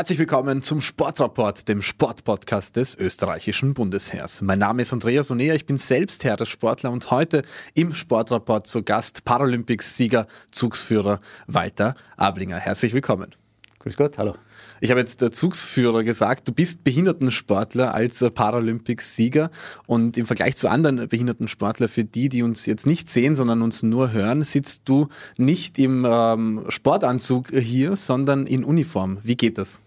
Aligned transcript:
Herzlich 0.00 0.18
willkommen 0.18 0.62
zum 0.62 0.80
Sportrapport, 0.80 1.68
dem 1.68 1.82
Sportpodcast 1.82 2.74
des 2.74 2.96
österreichischen 2.96 3.74
Bundesheers. 3.74 4.40
Mein 4.40 4.58
Name 4.58 4.80
ist 4.80 4.94
Andreas 4.94 5.30
Onea, 5.30 5.54
ich 5.54 5.66
bin 5.66 5.76
selbst 5.76 6.24
Herr 6.24 6.38
der 6.38 6.46
Sportler 6.46 6.90
und 6.90 7.10
heute 7.10 7.42
im 7.74 7.92
Sportrapport 7.92 8.66
zu 8.66 8.82
Gast 8.82 9.26
Paralympics-Sieger, 9.26 10.26
Zugsführer 10.52 11.20
Walter 11.48 11.96
Ablinger. 12.16 12.56
Herzlich 12.56 12.94
willkommen. 12.94 13.34
Grüß 13.80 13.98
Gott, 13.98 14.16
hallo. 14.16 14.36
Ich 14.80 14.90
habe 14.90 15.00
jetzt 15.00 15.20
der 15.20 15.32
Zugsführer 15.32 16.02
gesagt, 16.02 16.48
du 16.48 16.52
bist 16.52 16.82
Behindertensportler 16.82 17.92
als 17.92 18.24
Paralympics-Sieger 18.34 19.50
und 19.86 20.16
im 20.16 20.24
Vergleich 20.24 20.56
zu 20.56 20.68
anderen 20.68 21.08
Behindertensportlern, 21.10 21.90
für 21.90 22.04
die, 22.04 22.30
die 22.30 22.42
uns 22.42 22.64
jetzt 22.64 22.86
nicht 22.86 23.10
sehen, 23.10 23.34
sondern 23.34 23.60
uns 23.60 23.82
nur 23.82 24.12
hören, 24.12 24.44
sitzt 24.44 24.88
du 24.88 25.08
nicht 25.36 25.78
im 25.78 26.06
ähm, 26.08 26.64
Sportanzug 26.68 27.50
hier, 27.50 27.96
sondern 27.96 28.46
in 28.46 28.64
Uniform. 28.64 29.18
Wie 29.22 29.36
geht 29.36 29.58
das? 29.58 29.82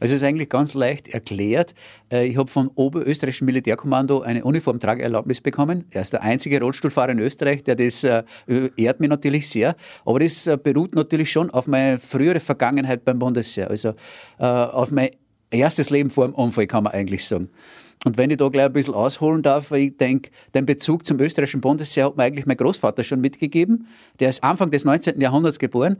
Also 0.00 0.14
es 0.14 0.22
ist 0.22 0.24
eigentlich 0.24 0.48
ganz 0.48 0.74
leicht 0.74 1.08
erklärt. 1.08 1.74
Äh, 2.10 2.26
ich 2.28 2.36
habe 2.36 2.50
vom 2.50 2.70
Oberösterreichischen 2.74 3.46
Militärkommando 3.46 4.20
eine 4.20 4.44
Uniformtrageerlaubnis 4.44 5.40
bekommen. 5.40 5.84
Er 5.90 6.02
ist 6.02 6.12
der 6.12 6.22
einzige 6.22 6.60
Rollstuhlfahrer 6.60 7.12
in 7.12 7.18
Österreich, 7.18 7.64
der 7.64 7.76
das 7.76 8.04
äh, 8.04 8.22
ehrt 8.76 9.00
mich 9.00 9.08
natürlich 9.08 9.48
sehr. 9.48 9.76
Aber 10.04 10.20
das 10.20 10.46
äh, 10.46 10.58
beruht 10.62 10.94
natürlich 10.94 11.30
schon 11.30 11.50
auf 11.50 11.66
meine 11.66 11.98
frühere 11.98 12.40
Vergangenheit 12.40 13.04
beim 13.04 13.18
Bundesheer. 13.18 13.70
Also 13.70 13.94
auf 14.38 14.90
mein 14.90 15.10
erstes 15.50 15.90
Leben 15.90 16.10
vor 16.10 16.26
dem 16.26 16.34
Unfall, 16.34 16.66
kann 16.66 16.84
man 16.84 16.92
eigentlich 16.92 17.24
sagen. 17.24 17.48
Und 18.04 18.18
wenn 18.18 18.30
ich 18.30 18.36
da 18.36 18.48
gleich 18.48 18.66
ein 18.66 18.72
bisschen 18.72 18.94
ausholen 18.94 19.42
darf, 19.42 19.70
ich 19.72 19.96
denke, 19.96 20.30
den 20.54 20.66
Bezug 20.66 21.06
zum 21.06 21.18
österreichischen 21.20 21.60
Bundesheer 21.60 22.06
hat 22.06 22.16
mir 22.16 22.24
eigentlich 22.24 22.44
mein 22.44 22.56
Großvater 22.56 23.02
schon 23.02 23.20
mitgegeben. 23.20 23.88
Der 24.20 24.28
ist 24.28 24.44
Anfang 24.44 24.70
des 24.70 24.84
19. 24.84 25.20
Jahrhunderts 25.20 25.58
geboren, 25.58 25.96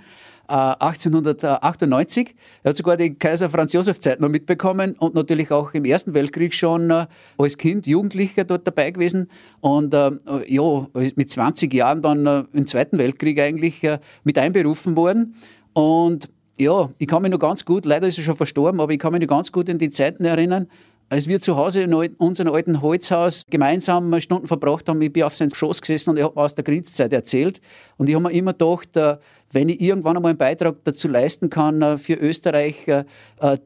1898. 0.48 2.28
Äh, 2.28 2.32
er 2.62 2.70
hat 2.70 2.76
sogar 2.76 2.96
die 2.96 3.14
Kaiser 3.14 3.50
Franz 3.50 3.72
Josef 3.72 4.00
Zeit 4.00 4.20
noch 4.20 4.28
mitbekommen 4.28 4.94
und 4.98 5.14
natürlich 5.14 5.50
auch 5.50 5.74
im 5.74 5.84
Ersten 5.84 6.14
Weltkrieg 6.14 6.54
schon 6.54 6.90
äh, 6.90 7.06
als 7.38 7.58
Kind, 7.58 7.86
Jugendlicher 7.86 8.44
dort 8.44 8.66
dabei 8.66 8.90
gewesen. 8.90 9.28
Und 9.60 9.94
äh, 9.94 10.10
ja, 10.46 10.86
mit 11.16 11.30
20 11.30 11.72
Jahren 11.72 12.02
dann 12.02 12.46
im 12.52 12.66
Zweiten 12.66 12.98
Weltkrieg 12.98 13.40
eigentlich 13.40 13.82
mit 14.24 14.38
einberufen 14.38 14.96
worden. 14.96 15.34
Und 15.72 16.28
ja, 16.58 16.90
ich 16.98 17.08
kann 17.08 17.22
mich 17.22 17.30
noch 17.30 17.38
ganz 17.38 17.64
gut, 17.64 17.84
leider 17.84 18.06
ist 18.06 18.18
er 18.18 18.24
schon 18.24 18.36
verstorben, 18.36 18.80
aber 18.80 18.92
ich 18.92 18.98
kann 18.98 19.12
mich 19.12 19.20
noch 19.20 19.28
ganz 19.28 19.50
gut 19.50 19.68
in 19.68 19.78
die 19.78 19.90
Zeiten 19.90 20.24
erinnern, 20.24 20.68
als 21.08 21.28
wir 21.28 21.40
zu 21.40 21.56
Hause 21.56 21.82
in 21.82 21.94
unserem 21.94 22.52
alten 22.52 22.80
Holzhaus 22.80 23.42
gemeinsam 23.48 24.18
Stunden 24.20 24.46
verbracht 24.46 24.88
haben, 24.88 25.00
ich 25.02 25.12
bin 25.12 25.22
auf 25.22 25.36
sein 25.36 25.50
Schoß 25.54 25.80
gesessen 25.80 26.10
und 26.10 26.16
er 26.16 26.26
hat 26.26 26.36
mir 26.36 26.42
aus 26.42 26.54
der 26.54 26.64
Kriegszeit 26.64 27.12
erzählt. 27.12 27.60
Und 27.96 28.08
ich 28.08 28.14
habe 28.14 28.24
mir 28.24 28.32
immer 28.32 28.52
gedacht, 28.52 28.96
äh, 28.96 29.18
wenn 29.52 29.68
ich 29.68 29.80
irgendwann 29.80 30.16
einmal 30.16 30.30
einen 30.30 30.38
Beitrag 30.38 30.76
dazu 30.84 31.08
leisten 31.08 31.50
kann, 31.50 31.82
äh, 31.82 31.98
für 31.98 32.14
Österreich 32.14 32.88
äh, 32.88 33.04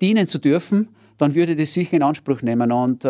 dienen 0.01 0.27
zu 0.27 0.39
dürfen, 0.39 0.89
dann 1.17 1.35
würde 1.35 1.53
ich 1.53 1.59
das 1.59 1.73
sicher 1.73 1.97
in 1.97 2.03
Anspruch 2.03 2.43
nehmen. 2.43 2.71
Und 2.71 3.03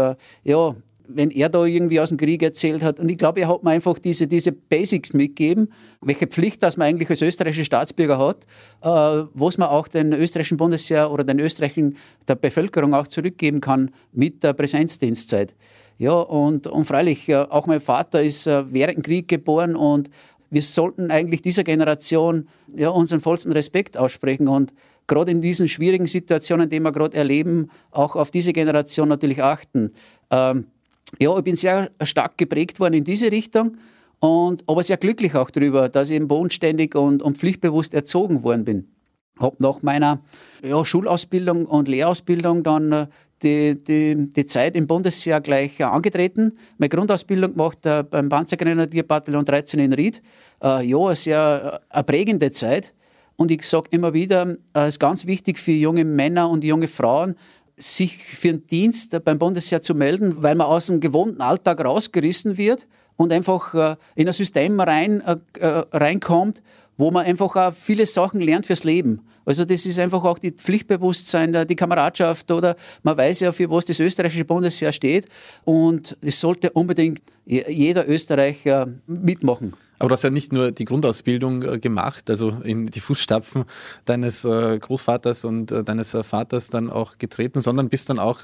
ja, 0.43 0.75
wenn 1.09 1.31
er 1.31 1.49
da 1.49 1.65
irgendwie 1.65 2.01
aus 2.01 2.11
dem 2.11 2.19
Krieg 2.19 2.43
erzählt 2.43 2.83
hat. 2.83 3.01
Und 3.01 3.09
ich 3.09 3.19
glaube, 3.19 3.41
er 3.41 3.49
hat 3.49 3.65
mir 3.65 3.71
einfach 3.71 3.99
diese, 3.99 4.29
diese 4.29 4.53
Basics 4.53 5.13
mitgegeben, 5.13 5.73
welche 6.01 6.27
Pflicht 6.27 6.63
das 6.63 6.77
man 6.77 6.89
eigentlich 6.89 7.09
als 7.09 7.23
österreichischer 7.23 7.65
Staatsbürger 7.65 8.19
hat, 8.19 8.45
äh, 8.83 9.27
was 9.35 9.59
man 9.59 9.69
auch 9.69 9.89
den 9.89 10.13
österreichischen 10.13 10.59
Bundesheer 10.59 11.11
oder 11.11 11.25
den 11.25 11.41
österreichischen 11.41 11.97
der 12.29 12.35
Bevölkerung 12.35 12.95
auch 12.95 13.09
zurückgeben 13.09 13.61
kann 13.61 13.91
mit 14.13 14.43
der 14.45 14.53
Präsenzdienstzeit. 14.53 15.55
Ja, 15.97 16.13
und, 16.13 16.67
und 16.67 16.85
freilich, 16.85 17.29
äh, 17.29 17.37
auch 17.37 17.67
mein 17.67 17.81
Vater 17.81 18.23
ist 18.23 18.47
äh, 18.47 18.65
während 18.73 18.99
dem 18.99 19.03
Krieg 19.03 19.29
geboren 19.29 19.75
und 19.75 20.11
wir 20.51 20.63
sollten 20.63 21.11
eigentlich 21.11 21.43
dieser 21.43 21.65
Generation 21.65 22.49
ja, 22.75 22.91
unseren 22.91 23.21
vollsten 23.21 23.53
Respekt 23.53 23.97
aussprechen 23.97 24.49
und 24.49 24.73
gerade 25.07 25.31
in 25.31 25.43
diesen 25.43 25.69
schwierigen 25.69 26.07
Situationen, 26.07 26.69
die 26.69 26.81
wir 26.81 26.93
gerade 26.93 27.17
erleben, 27.17 27.71
auch 27.91 28.15
auf 28.15 28.31
diese 28.31 28.53
Generation 28.53 29.09
natürlich 29.09 29.43
achten. 29.43 29.93
Ähm, 30.31 30.67
ja, 31.19 31.37
ich 31.37 31.45
bin 31.45 31.57
sehr 31.57 31.91
stark 32.03 32.37
geprägt 32.39 32.81
worden 32.81 32.95
in 32.95 33.05
diese 33.05 33.31
Richtung. 33.31 33.77
Und, 34.21 34.65
aber 34.67 34.83
sehr 34.83 34.97
glücklich 34.97 35.35
auch 35.35 35.51
darüber, 35.51 35.89
dass 35.89 36.11
ich 36.11 36.17
eben 36.17 36.29
bodenständig 36.29 36.95
und, 36.97 37.23
und 37.23 37.39
pflichtbewusst 37.39 37.95
erzogen 37.95 38.43
worden 38.43 38.65
bin. 38.65 38.89
Habe 39.39 39.57
nach 39.61 39.83
meiner 39.83 40.21
ja, 40.63 40.85
Schulausbildung 40.85 41.67
und 41.67 41.87
Lehrausbildung 41.87 42.65
dann 42.65 42.93
äh, 42.93 43.07
die, 43.43 43.77
die, 43.83 44.31
die 44.31 44.47
Zeit 44.47 44.75
im 44.75 44.89
Bundesheer 44.89 45.41
gleich 45.41 45.79
äh, 45.79 45.85
angetreten. 45.85 46.55
Meine 46.79 46.89
Grundausbildung 46.89 47.53
gemacht 47.53 47.87
äh, 47.87 48.03
beim 48.03 48.29
Panzergrenadierbataillon 48.29 49.45
13 49.45 49.79
in 49.79 49.93
Ried. 49.93 50.21
Äh, 50.63 50.87
ja, 50.87 50.99
eine 50.99 51.15
sehr 51.15 51.81
äh, 51.91 52.03
prägende 52.03 52.51
Zeit. 52.51 52.93
Und 53.37 53.53
ich 53.53 53.63
sage 53.63 53.87
immer 53.93 54.15
wieder, 54.15 54.57
es 54.73 54.89
ist 54.89 54.99
ganz 54.99 55.25
wichtig 55.25 55.61
für 55.61 55.71
junge 55.71 56.05
Männer 56.05 56.51
und 56.51 56.65
junge 56.65 56.89
Frauen, 56.89 57.37
sich 57.79 58.17
für 58.17 58.51
einen 58.51 58.67
Dienst 58.67 59.17
beim 59.25 59.39
Bundesheer 59.39 59.83
zu 59.83 59.95
melden, 59.95 60.43
weil 60.43 60.55
man 60.55 60.67
aus 60.67 60.87
dem 60.87 61.01
gewohnten 61.01 61.41
Alltag 61.41 61.85
rausgerissen 61.85 62.59
wird 62.59 62.87
und 63.17 63.33
einfach 63.33 63.75
äh, 63.75 63.97
in 64.15 64.27
ein 64.27 64.33
System 64.33 64.81
rein, 64.81 65.21
äh, 65.21 65.37
äh, 65.59 65.85
reinkommt, 65.93 66.63
wo 66.97 67.11
man 67.11 67.25
einfach 67.25 67.55
auch 67.55 67.73
viele 67.73 68.07
Sachen 68.07 68.41
lernt 68.41 68.67
fürs 68.67 68.85
Leben. 68.85 69.23
Also 69.45 69.65
das 69.65 69.87
ist 69.87 69.99
einfach 69.99 70.25
auch 70.25 70.39
die 70.39 70.51
Pflichtbewusstsein, 70.51 71.67
die 71.67 71.77
Kameradschaft 71.77 72.51
oder 72.51 72.77
man 73.03 73.17
weiß 73.17 73.41
ja, 73.41 73.53
für 73.53 73.71
was 73.71 73.87
das 73.87 73.99
österreichische 73.99 74.45
Bundesheer 74.45 74.93
steht 74.93 75.27
und 75.65 76.19
es 76.21 76.39
sollte 76.39 76.71
unbedingt 76.71 77.23
jeder 77.47 78.07
Österreicher 78.07 78.89
mitmachen. 79.07 79.73
Aber 79.99 80.09
du 80.09 80.13
hast 80.13 80.23
ja 80.23 80.31
nicht 80.31 80.53
nur 80.53 80.71
die 80.71 80.85
Grundausbildung 80.85 81.63
äh, 81.63 81.79
gemacht, 81.79 82.31
also 82.31 82.51
in 82.63 82.87
die 82.87 83.01
Fußstapfen 83.01 83.65
deines 84.05 84.45
äh, 84.45 84.79
Großvaters 84.79 85.45
und 85.45 85.73
äh, 85.73 85.83
deines 85.83 86.17
Vaters 86.23 86.69
dann 86.69 86.89
auch 86.91 87.19
getreten, 87.19 87.61
sondern 87.61 87.89
bist 87.89 88.11
dann 88.11 88.19
auch 88.19 88.39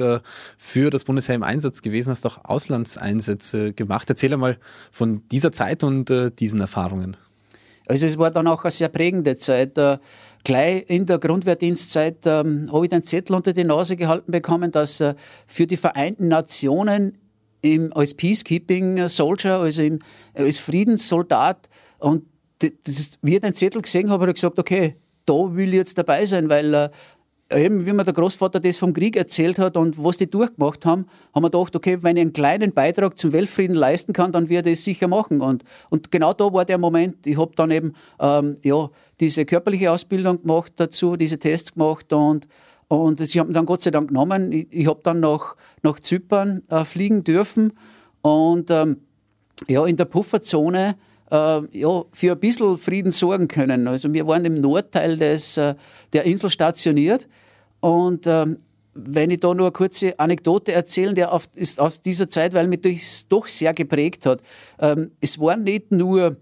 für 0.59 0.91
das 0.91 1.05
Bundesheer 1.05 1.35
im 1.35 1.43
Einsatz 1.43 1.83
gewesen, 1.83 2.11
hast 2.11 2.27
auch 2.27 2.45
Auslandseinsätze 2.45 3.73
gemacht. 3.73 4.09
Erzähl 4.11 4.33
einmal 4.33 4.59
von 4.91 5.23
dieser 5.29 5.53
Zeit 5.53 5.83
und 5.85 6.13
diesen 6.39 6.61
Erfahrungen. 6.61 7.17
Also 7.87 8.07
es 8.07 8.19
war 8.19 8.31
dann 8.31 8.47
auch 8.47 8.65
eine 8.65 8.71
sehr 8.71 8.89
prägende 8.89 9.37
Zeit. 9.37 9.79
Gleich 10.45 10.85
in 10.89 11.07
der 11.07 11.19
Grundwehrdienstzeit 11.19 12.27
ähm, 12.27 12.69
habe 12.73 12.85
ich 12.85 12.91
den 12.91 13.05
Zettel 13.05 13.37
unter 13.37 13.53
die 13.53 13.65
Nase 13.65 13.97
gehalten 13.97 14.31
bekommen, 14.31 14.71
dass 14.71 15.03
für 15.47 15.67
die 15.67 15.77
Vereinten 15.77 16.29
Nationen 16.29 17.19
im, 17.65 17.93
als 17.95 18.15
Peacekeeping 18.15 19.09
Soldier, 19.09 19.59
also 19.59 19.83
im, 19.83 20.01
als 20.35 20.59
Friedenssoldat. 20.59 21.69
Und 21.99 22.25
das, 22.59 23.13
wie 23.23 23.37
ich 23.37 23.41
den 23.41 23.55
Zettel 23.55 23.83
gesehen 23.83 24.11
habe, 24.11 24.23
habe 24.23 24.31
ich 24.31 24.37
gesagt, 24.37 24.59
okay, 24.59 24.95
da 25.27 25.35
will 25.55 25.71
ich 25.71 25.77
jetzt 25.77 25.97
dabei 25.97 26.27
sein, 26.27 26.51
weil 26.51 26.75
äh, 26.75 26.91
eben, 27.51 27.87
wie 27.87 27.93
mir 27.93 28.05
der 28.05 28.13
Großvater 28.13 28.61
das 28.61 28.77
vom 28.77 28.93
Krieg 28.93 29.17
erzählt 29.17 29.59
hat 29.59 29.79
und 29.79 30.03
was 30.03 30.19
die 30.19 30.31
durchgemacht 30.31 30.85
haben, 30.85 31.07
haben 31.35 31.43
wir 31.43 31.51
gedacht, 31.51 31.75
okay, 31.75 31.99
wenn 32.03 32.17
ich 32.17 32.23
einen 32.23 32.33
kleinen 32.35 32.73
Beitrag 32.73 33.19
zum 33.19 33.33
Weltfrieden 33.33 33.77
leisten 33.77 34.13
kann, 34.13 34.33
dann 34.33 34.51
werde 34.51 34.71
ich 34.71 34.79
es 34.79 34.85
sicher 34.85 35.09
machen. 35.09 35.41
Und, 35.41 35.65
und 35.89 36.11
genau 36.11 36.35
da 36.35 36.53
war 36.53 36.67
der 36.67 36.79
Moment. 36.79 37.27
Ich 37.27 37.39
habe 37.39 37.53
dann 37.57 37.71
eben 37.71 37.95
ähm, 38.21 38.59
ja, 38.63 38.91
diese 39.21 39.47
körperliche 39.47 39.91
Ausbildung 39.91 40.43
gemacht 40.43 40.75
dazu, 40.77 41.17
diese 41.17 41.39
Tests 41.39 41.73
gemacht 41.73 42.13
und 42.13 42.47
und 42.89 43.27
sie 43.27 43.41
haben 43.41 43.53
dann 43.53 43.67
Gott 43.67 43.83
sei 43.83 43.91
Dank 43.91 44.09
genommen. 44.09 44.53
Ich, 44.53 44.67
ich 44.71 44.87
habe 44.87 45.01
dann 45.03 45.21
nach, 45.21 45.57
nach 45.83 45.99
Zypern 46.01 46.63
äh, 46.69 46.85
fliegen 46.85 47.25
dürfen 47.25 47.73
und 48.23 48.71
ähm, 48.71 48.99
ja, 49.69 49.87
in 49.87 49.97
der 49.97 50.05
Pufferzone 50.07 50.97
äh, 51.31 51.79
ja, 51.79 52.05
für 52.13 52.33
ein 52.33 52.41
bisschen 52.41 52.79
Frieden 52.79 53.13
sorgen 53.13 53.49
können. 53.49 53.89
Also 53.89 54.13
wir 54.13 54.27
waren 54.27 54.45
im 54.45 54.61
Nordteil 54.61 55.17
des, 55.17 55.57
äh, 55.57 55.75
der 56.13 56.25
Insel 56.25 56.51
stationiert 56.51 57.29
und 57.81 58.27
ähm, 58.27 58.59
wenn 58.95 59.31
ich 59.31 59.41
da 59.41 59.53
nur 59.53 59.67
eine 59.67 59.73
kurze 59.73 60.19
Anekdote 60.19 60.73
erzählen, 60.73 61.15
der 61.15 61.33
auf, 61.33 61.49
ist 61.55 61.81
aus 61.81 62.01
dieser 62.01 62.29
Zeit, 62.29 62.55
weil 62.55 62.69
mich 62.69 62.83
das 62.83 63.27
doch 63.29 63.49
sehr 63.49 63.75
geprägt 63.75 64.25
hat. 64.25 64.41
Ähm, 64.79 65.11
es 65.21 65.39
waren 65.41 65.65
nicht 65.65 65.91
nur 65.91 66.37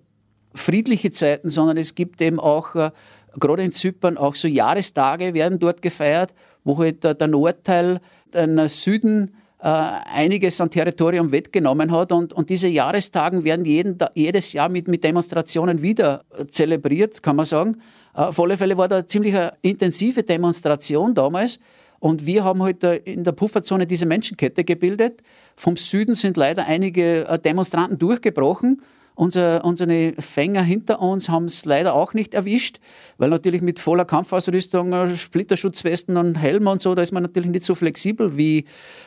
friedliche 0.54 1.10
Zeiten, 1.10 1.48
sondern 1.48 1.78
es 1.78 1.94
gibt 1.94 2.20
eben 2.20 2.38
auch 2.38 2.74
äh, 2.74 2.90
gerade 3.38 3.62
in 3.62 3.72
Zypern 3.72 4.16
auch 4.16 4.34
so 4.34 4.48
Jahrestage 4.48 5.34
werden 5.34 5.58
dort 5.58 5.82
gefeiert, 5.82 6.34
wo 6.64 6.78
halt 6.78 7.02
der 7.04 7.26
Nordteil 7.28 8.00
den 8.32 8.68
Süden 8.68 9.34
äh, 9.62 9.68
einiges 10.14 10.60
an 10.60 10.70
Territorium 10.70 11.30
wettgenommen 11.30 11.92
hat. 11.92 12.12
Und, 12.12 12.32
und 12.32 12.50
diese 12.50 12.68
Jahrestagen 12.68 13.44
werden 13.44 13.64
jeden, 13.64 13.96
jedes 14.14 14.52
Jahr 14.52 14.68
mit, 14.68 14.88
mit 14.88 15.04
Demonstrationen 15.04 15.82
wieder 15.82 16.24
zelebriert, 16.50 17.22
kann 17.22 17.36
man 17.36 17.44
sagen. 17.44 17.76
Äh, 18.14 18.22
auf 18.22 18.40
alle 18.40 18.56
Fälle 18.56 18.76
war 18.76 18.88
da 18.88 18.96
eine 18.96 19.06
ziemlich 19.06 19.34
intensive 19.62 20.22
Demonstration 20.22 21.14
damals. 21.14 21.60
Und 22.00 22.26
wir 22.26 22.42
haben 22.42 22.60
heute 22.60 22.88
halt 22.88 23.06
in 23.06 23.22
der 23.22 23.30
Pufferzone 23.30 23.86
diese 23.86 24.06
Menschenkette 24.06 24.64
gebildet. 24.64 25.22
Vom 25.54 25.76
Süden 25.76 26.16
sind 26.16 26.36
leider 26.36 26.66
einige 26.66 27.28
äh, 27.28 27.38
Demonstranten 27.38 27.98
durchgebrochen 27.98 28.82
unser, 29.14 29.64
unsere 29.64 30.14
Fänger 30.18 30.62
hinter 30.62 31.00
uns 31.00 31.28
haben 31.28 31.46
es 31.46 31.64
leider 31.64 31.94
auch 31.94 32.14
nicht 32.14 32.34
erwischt, 32.34 32.78
weil 33.18 33.30
natürlich 33.30 33.62
mit 33.62 33.78
voller 33.78 34.04
Kampfausrüstung, 34.04 34.92
äh, 34.92 35.14
Splitterschutzwesten 35.14 36.16
und 36.16 36.36
Helm 36.36 36.66
und 36.66 36.82
so, 36.82 36.94
da 36.94 37.02
ist 37.02 37.12
man 37.12 37.22
natürlich 37.22 37.50
nicht 37.50 37.64
so 37.64 37.74
flexibel 37.74 38.36
wie, 38.36 38.64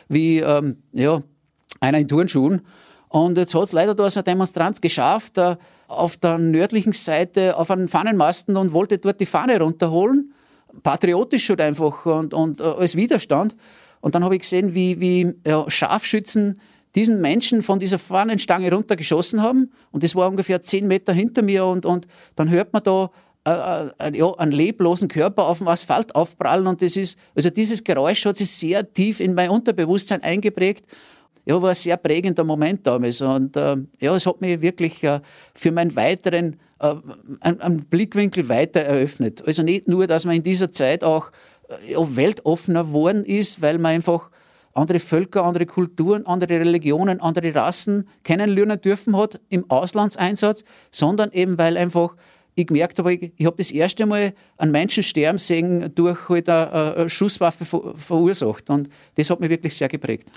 wie 0.08 0.38
ähm, 0.38 0.78
ja, 0.92 1.22
einer 1.80 1.98
in 1.98 2.08
Turnschuhen. 2.08 2.62
Und 3.08 3.38
jetzt 3.38 3.54
hat 3.54 3.64
es 3.64 3.72
leider 3.72 3.94
da 3.94 4.10
so 4.10 4.20
ein 4.20 4.24
Demonstrant 4.24 4.82
geschafft, 4.82 5.38
äh, 5.38 5.56
auf 5.88 6.16
der 6.16 6.38
nördlichen 6.38 6.92
Seite 6.92 7.56
auf 7.56 7.70
einen 7.70 7.88
Fahnenmasten 7.88 8.56
und 8.56 8.72
wollte 8.72 8.98
dort 8.98 9.20
die 9.20 9.26
Fahne 9.26 9.60
runterholen 9.60 10.32
patriotisch 10.82 11.48
halt 11.48 11.60
einfach 11.60 12.06
und, 12.06 12.34
und 12.34 12.60
äh, 12.60 12.64
als 12.64 12.96
Widerstand. 12.96 13.56
Und 14.00 14.14
dann 14.14 14.24
habe 14.24 14.34
ich 14.36 14.42
gesehen, 14.42 14.74
wie, 14.74 15.00
wie 15.00 15.34
ja, 15.46 15.68
Scharfschützen 15.68 16.60
diesen 16.96 17.20
Menschen 17.20 17.62
von 17.62 17.78
dieser 17.78 17.98
Fahnenstange 17.98 18.72
runtergeschossen 18.72 19.42
haben. 19.42 19.70
Und 19.92 20.02
das 20.02 20.14
war 20.14 20.28
ungefähr 20.28 20.62
zehn 20.62 20.88
Meter 20.88 21.12
hinter 21.12 21.42
mir. 21.42 21.66
Und, 21.66 21.86
und 21.86 22.08
dann 22.34 22.50
hört 22.50 22.72
man 22.72 22.82
da 22.82 23.10
äh, 23.46 24.08
äh, 24.08 24.18
ja, 24.18 24.32
einen 24.38 24.50
leblosen 24.50 25.06
Körper 25.06 25.46
auf 25.46 25.58
dem 25.58 25.68
Asphalt 25.68 26.14
aufprallen. 26.14 26.66
Und 26.66 26.80
das 26.80 26.96
ist, 26.96 27.18
also 27.34 27.50
dieses 27.50 27.84
Geräusch 27.84 28.24
hat 28.24 28.38
sich 28.38 28.50
sehr 28.50 28.92
tief 28.92 29.20
in 29.20 29.34
mein 29.34 29.50
Unterbewusstsein 29.50 30.22
eingeprägt. 30.22 30.86
Ja, 31.44 31.60
war 31.62 31.68
ein 31.68 31.74
sehr 31.76 31.98
prägender 31.98 32.42
Moment 32.42 32.86
damals. 32.86 33.20
Und 33.20 33.56
äh, 33.56 33.76
ja, 34.00 34.16
es 34.16 34.26
hat 34.26 34.40
mich 34.40 34.62
wirklich 34.62 35.04
äh, 35.04 35.20
für 35.54 35.70
meinen 35.70 35.94
weiteren 35.94 36.56
äh, 36.80 36.94
einen, 37.40 37.60
einen 37.60 37.84
Blickwinkel 37.84 38.48
weiter 38.48 38.80
eröffnet. 38.80 39.46
Also 39.46 39.62
nicht 39.62 39.86
nur, 39.86 40.06
dass 40.06 40.24
man 40.24 40.36
in 40.36 40.42
dieser 40.42 40.72
Zeit 40.72 41.04
auch 41.04 41.30
äh, 41.68 41.92
ja, 41.92 42.16
weltoffener 42.16 42.84
geworden 42.84 43.24
ist, 43.24 43.60
weil 43.60 43.78
man 43.78 43.92
einfach 43.92 44.30
andere 44.76 45.00
Völker, 45.00 45.44
andere 45.44 45.66
Kulturen, 45.66 46.26
andere 46.26 46.60
Religionen, 46.60 47.20
andere 47.20 47.54
Rassen 47.54 48.08
kennenlernen 48.22 48.80
dürfen 48.80 49.16
hat 49.16 49.40
im 49.48 49.70
Auslandseinsatz, 49.70 50.64
sondern 50.90 51.30
eben 51.32 51.58
weil 51.58 51.76
einfach 51.76 52.16
ich 52.56 52.66
gemerkt 52.66 52.98
habe, 52.98 53.14
ich, 53.14 53.32
ich 53.36 53.46
habe 53.46 53.56
das 53.56 53.70
erste 53.70 54.06
Mal 54.06 54.32
einen 54.56 54.72
Menschen 54.72 55.02
sterben 55.02 55.38
sehen 55.38 55.92
durch 55.94 56.28
halt 56.28 56.48
eine, 56.48 56.96
eine 56.96 57.10
Schusswaffe 57.10 57.64
verursacht 57.64 58.70
und 58.70 58.88
das 59.16 59.30
hat 59.30 59.40
mich 59.40 59.50
wirklich 59.50 59.76
sehr 59.76 59.88
geprägt. 59.88 60.30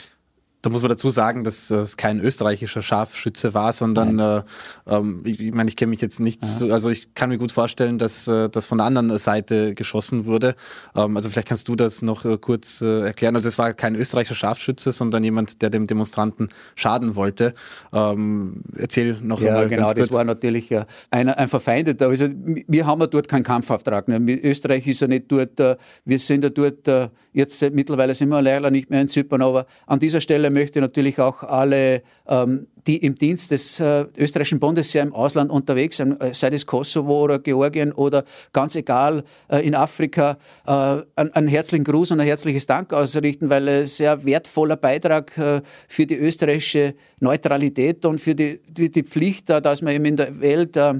Da 0.62 0.70
muss 0.70 0.82
man 0.82 0.90
dazu 0.90 1.10
sagen, 1.10 1.46
dass 1.46 1.72
es 1.72 1.96
kein 1.96 2.20
österreichischer 2.20 2.82
Scharfschütze 2.82 3.54
war, 3.54 3.72
sondern 3.72 4.20
äh, 4.20 4.44
ähm, 4.88 5.22
ich, 5.24 5.40
ich 5.40 5.54
meine, 5.54 5.70
ich 5.70 5.78
kenne 5.78 5.92
mich 5.92 6.02
jetzt 6.02 6.20
nicht, 6.20 6.44
so, 6.44 6.70
also 6.74 6.90
ich 6.90 7.14
kann 7.14 7.30
mir 7.30 7.38
gut 7.38 7.54
vorstellen, 7.54 7.98
dass 7.98 8.28
äh, 8.28 8.50
das 8.50 8.68
von 8.68 8.80
der 8.80 8.88
anderen 8.88 9.18
Seite 9.18 9.74
geschossen 9.74 10.26
wurde. 10.26 10.56
Ähm, 10.96 11.16
also 11.16 11.30
vielleicht 11.30 11.48
kannst 11.48 11.70
du 11.70 11.78
das 11.78 12.02
noch 12.02 12.26
äh, 12.26 12.38
kurz 12.38 12.82
äh, 12.82 13.06
erklären. 13.06 13.38
Also 13.38 13.48
es 13.48 13.58
war 13.58 13.74
kein 13.74 13.96
österreichischer 13.96 14.36
Scharfschütze, 14.36 14.92
sondern 14.92 15.24
jemand, 15.24 15.62
der 15.62 15.70
dem 15.70 15.88
Demonstranten 15.88 16.50
schaden 16.76 17.16
wollte. 17.16 17.54
Ähm, 17.94 18.62
erzähl 18.76 19.16
noch 19.22 19.40
ja, 19.40 19.50
einmal 19.50 19.70
genau, 19.70 19.84
ganz 19.84 19.96
kurz. 19.96 20.08
das 20.10 20.18
war 20.18 20.26
natürlich 20.26 20.76
ein, 21.10 21.30
ein 21.30 21.48
Verfeindeter. 21.48 22.10
Also 22.10 22.28
wir 22.36 22.86
haben 22.86 23.00
ja 23.00 23.08
dort 23.08 23.30
keinen 23.30 23.44
Kampfauftrag. 23.44 24.10
Ne? 24.10 24.20
Österreich 24.44 24.86
ist 24.88 25.00
ja 25.00 25.08
nicht 25.08 25.32
dort, 25.32 25.58
äh, 25.62 25.78
wir 26.04 26.20
sind 26.20 26.44
ja 26.44 26.50
dort, 26.50 27.12
jetzt 27.32 27.62
mittlerweile 27.72 28.14
sind 28.14 28.28
wir 28.30 28.42
leider 28.42 28.70
nicht 28.70 28.90
mehr 28.90 29.02
in 29.02 29.08
Zypern, 29.08 29.42
aber 29.42 29.66
an 29.88 30.00
dieser 30.00 30.20
Stelle 30.20 30.49
Stelle 30.50 30.52
möchte 30.52 30.80
ich 30.80 30.82
natürlich 30.82 31.20
auch 31.20 31.44
alle, 31.44 32.02
ähm, 32.28 32.68
die 32.88 32.98
im 32.98 33.16
Dienst 33.16 33.52
des 33.52 33.80
äh, 33.80 34.06
österreichischen 34.18 34.60
Bundesheers 34.60 35.06
im 35.06 35.14
Ausland 35.14 35.52
unterwegs 35.52 35.98
sind, 35.98 36.22
äh, 36.22 36.34
sei 36.34 36.50
es 36.50 36.66
Kosovo 36.66 37.22
oder 37.22 37.40
Georgien 37.40 37.92
oder 37.92 38.24
ganz 38.52 38.76
egal 38.76 39.24
äh, 39.50 39.66
in 39.66 39.76
Afrika, 39.76 40.38
äh, 40.66 40.72
einen, 40.72 41.34
einen, 41.34 41.48
herzlichen 41.48 41.84
Gruß 41.84 42.12
und 42.12 42.20
ein 42.20 42.28
herzliches 42.28 42.66
Dank 42.66 42.94
ausrichten, 42.94 43.50
weil 43.50 43.68
es 43.68 43.98
sehr 43.98 44.26
wertvoller 44.26 44.78
Beitrag 44.78 45.38
äh, 45.38 45.62
für 45.88 46.06
die 46.06 46.18
österreichische 46.18 46.96
Neutralität 47.20 48.06
und 48.06 48.20
für 48.20 48.34
die, 48.34 48.60
die, 48.68 48.92
die 48.92 49.04
Pflicht, 49.04 49.50
dass 49.50 49.82
man 49.82 49.94
eben 49.94 50.06
in 50.06 50.18
der 50.18 50.40
Welt 50.40 50.76
äh, 50.78 50.96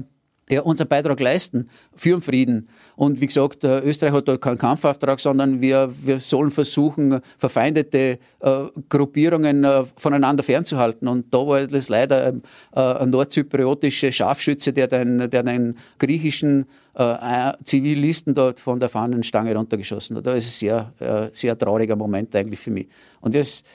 ja, 0.50 0.62
unseren 0.62 0.88
Beitrag 0.88 1.20
leisten 1.20 1.68
für 1.94 2.10
den 2.10 2.20
Frieden. 2.20 2.68
Und 2.96 3.20
wie 3.20 3.26
gesagt, 3.26 3.64
äh, 3.64 3.80
Österreich 3.80 4.12
hat 4.12 4.28
da 4.28 4.36
keinen 4.36 4.58
Kampfauftrag, 4.58 5.20
sondern 5.20 5.60
wir, 5.60 5.90
wir 6.02 6.18
sollen 6.18 6.50
versuchen, 6.50 7.20
verfeindete 7.38 8.18
äh, 8.40 8.64
Gruppierungen 8.88 9.64
äh, 9.64 9.84
voneinander 9.96 10.42
fernzuhalten. 10.42 11.08
Und 11.08 11.32
da 11.32 11.38
war 11.38 11.66
das 11.66 11.88
leider 11.88 12.28
ähm, 12.28 12.42
äh, 12.74 12.80
ein 12.80 13.10
nordzypriotischer 13.10 14.12
Scharfschütze, 14.12 14.72
der 14.72 14.88
den, 14.88 15.30
der 15.30 15.42
den 15.42 15.76
griechischen 15.98 16.66
äh, 16.94 17.52
Zivilisten 17.64 18.34
dort 18.34 18.58
von 18.58 18.80
der 18.80 18.88
Fahnenstange 18.88 19.54
runtergeschossen 19.54 20.16
hat. 20.16 20.26
Das 20.26 20.44
ist 20.44 20.62
ein 20.62 20.66
sehr, 20.66 20.92
äh, 20.98 21.28
sehr 21.32 21.56
trauriger 21.56 21.96
Moment 21.96 22.34
eigentlich 22.34 22.60
für 22.60 22.70
mich. 22.70 22.88
Und 23.20 23.34
das 23.34 23.48
ist 23.48 23.66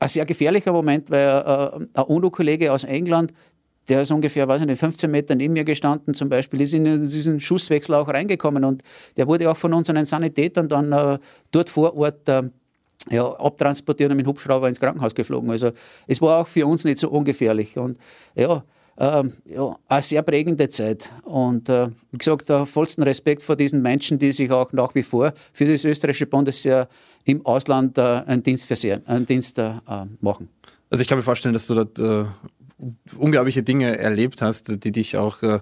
ein 0.00 0.08
sehr 0.08 0.26
gefährlicher 0.26 0.72
Moment, 0.72 1.10
weil 1.10 1.28
ein 1.28 2.04
UNO-Kollege 2.04 2.72
aus 2.72 2.84
England 2.84 3.32
der 3.88 4.02
ist 4.02 4.10
ungefähr, 4.10 4.46
weiß 4.46 4.60
ich 4.60 4.66
nicht, 4.66 4.78
15 4.78 5.10
Meter 5.10 5.34
neben 5.34 5.54
mir 5.54 5.64
gestanden 5.64 6.14
zum 6.14 6.28
Beispiel, 6.28 6.60
ist 6.60 6.74
in 6.74 6.84
diesen 6.84 7.40
Schusswechsel 7.40 7.94
auch 7.94 8.08
reingekommen 8.08 8.64
und 8.64 8.82
der 9.16 9.26
wurde 9.26 9.50
auch 9.50 9.56
von 9.56 9.72
unseren 9.72 10.04
Sanitätern 10.06 10.68
dann 10.68 10.92
äh, 10.92 11.18
dort 11.50 11.70
vor 11.70 11.96
Ort 11.96 12.28
äh, 12.28 12.42
ja, 13.10 13.24
abtransportiert 13.24 14.10
und 14.10 14.16
mit 14.16 14.26
Hubschrauber 14.26 14.68
ins 14.68 14.80
Krankenhaus 14.80 15.14
geflogen. 15.14 15.50
Also 15.50 15.70
es 16.06 16.20
war 16.20 16.42
auch 16.42 16.46
für 16.46 16.66
uns 16.66 16.84
nicht 16.84 16.98
so 16.98 17.08
ungefährlich 17.08 17.78
und 17.78 17.98
ja, 18.34 18.62
äh, 18.96 19.24
ja, 19.46 19.76
eine 19.88 20.02
sehr 20.02 20.22
prägende 20.22 20.68
Zeit. 20.68 21.08
Und 21.22 21.68
äh, 21.68 21.88
wie 22.10 22.18
gesagt, 22.18 22.50
vollsten 22.68 23.04
Respekt 23.04 23.42
vor 23.42 23.56
diesen 23.56 23.80
Menschen, 23.80 24.18
die 24.18 24.32
sich 24.32 24.50
auch 24.50 24.72
nach 24.72 24.94
wie 24.94 25.02
vor 25.02 25.32
für 25.52 25.64
das 25.64 25.84
österreichische 25.84 26.26
Bundesheer 26.26 26.88
im 27.24 27.44
Ausland 27.46 27.96
äh, 27.98 28.22
einen 28.26 28.42
Dienst, 28.42 28.66
versehen, 28.66 29.06
einen 29.06 29.26
Dienst 29.26 29.58
äh, 29.58 29.74
machen. 30.20 30.48
Also 30.90 31.02
ich 31.02 31.08
kann 31.08 31.18
mir 31.18 31.22
vorstellen, 31.22 31.52
dass 31.52 31.66
du 31.66 31.74
dort 31.74 31.98
äh, 31.98 32.24
unglaubliche 33.16 33.62
Dinge 33.62 33.98
erlebt 33.98 34.40
hast, 34.40 34.84
die 34.84 34.92
dich 34.92 35.16
auch 35.16 35.42
äh, 35.42 35.58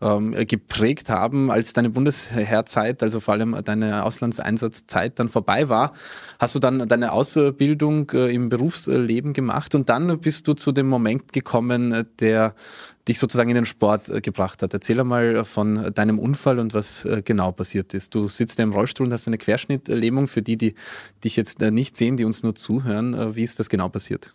ähm, 0.00 0.32
geprägt 0.46 1.08
haben, 1.08 1.50
als 1.50 1.72
deine 1.72 1.90
Bundesheerzeit, 1.90 3.02
also 3.02 3.20
vor 3.20 3.34
allem 3.34 3.56
deine 3.64 4.04
Auslandseinsatzzeit 4.04 5.18
dann 5.18 5.28
vorbei 5.28 5.68
war, 5.68 5.92
hast 6.38 6.54
du 6.54 6.58
dann 6.58 6.88
deine 6.88 7.12
Ausbildung 7.12 8.10
äh, 8.12 8.34
im 8.34 8.48
Berufsleben 8.48 9.32
gemacht 9.32 9.74
und 9.74 9.88
dann 9.88 10.18
bist 10.20 10.48
du 10.48 10.54
zu 10.54 10.72
dem 10.72 10.88
Moment 10.88 11.32
gekommen, 11.32 12.06
der 12.18 12.54
dich 13.06 13.20
sozusagen 13.20 13.50
in 13.50 13.54
den 13.54 13.66
Sport 13.66 14.08
äh, 14.08 14.20
gebracht 14.20 14.62
hat. 14.62 14.74
Erzähl 14.74 14.98
einmal 14.98 15.44
von 15.44 15.94
deinem 15.94 16.18
Unfall 16.18 16.58
und 16.58 16.74
was 16.74 17.06
genau 17.24 17.52
passiert 17.52 17.94
ist. 17.94 18.14
Du 18.14 18.26
sitzt 18.26 18.58
im 18.58 18.72
Rollstuhl 18.72 19.06
und 19.06 19.12
hast 19.12 19.28
eine 19.28 19.38
Querschnittlähmung. 19.38 20.26
Für 20.26 20.42
die, 20.42 20.56
die 20.56 20.74
dich 21.22 21.36
jetzt 21.36 21.60
nicht 21.60 21.96
sehen, 21.96 22.16
die 22.16 22.24
uns 22.24 22.42
nur 22.42 22.56
zuhören, 22.56 23.36
wie 23.36 23.44
ist 23.44 23.60
das 23.60 23.68
genau 23.68 23.88
passiert? 23.88 24.32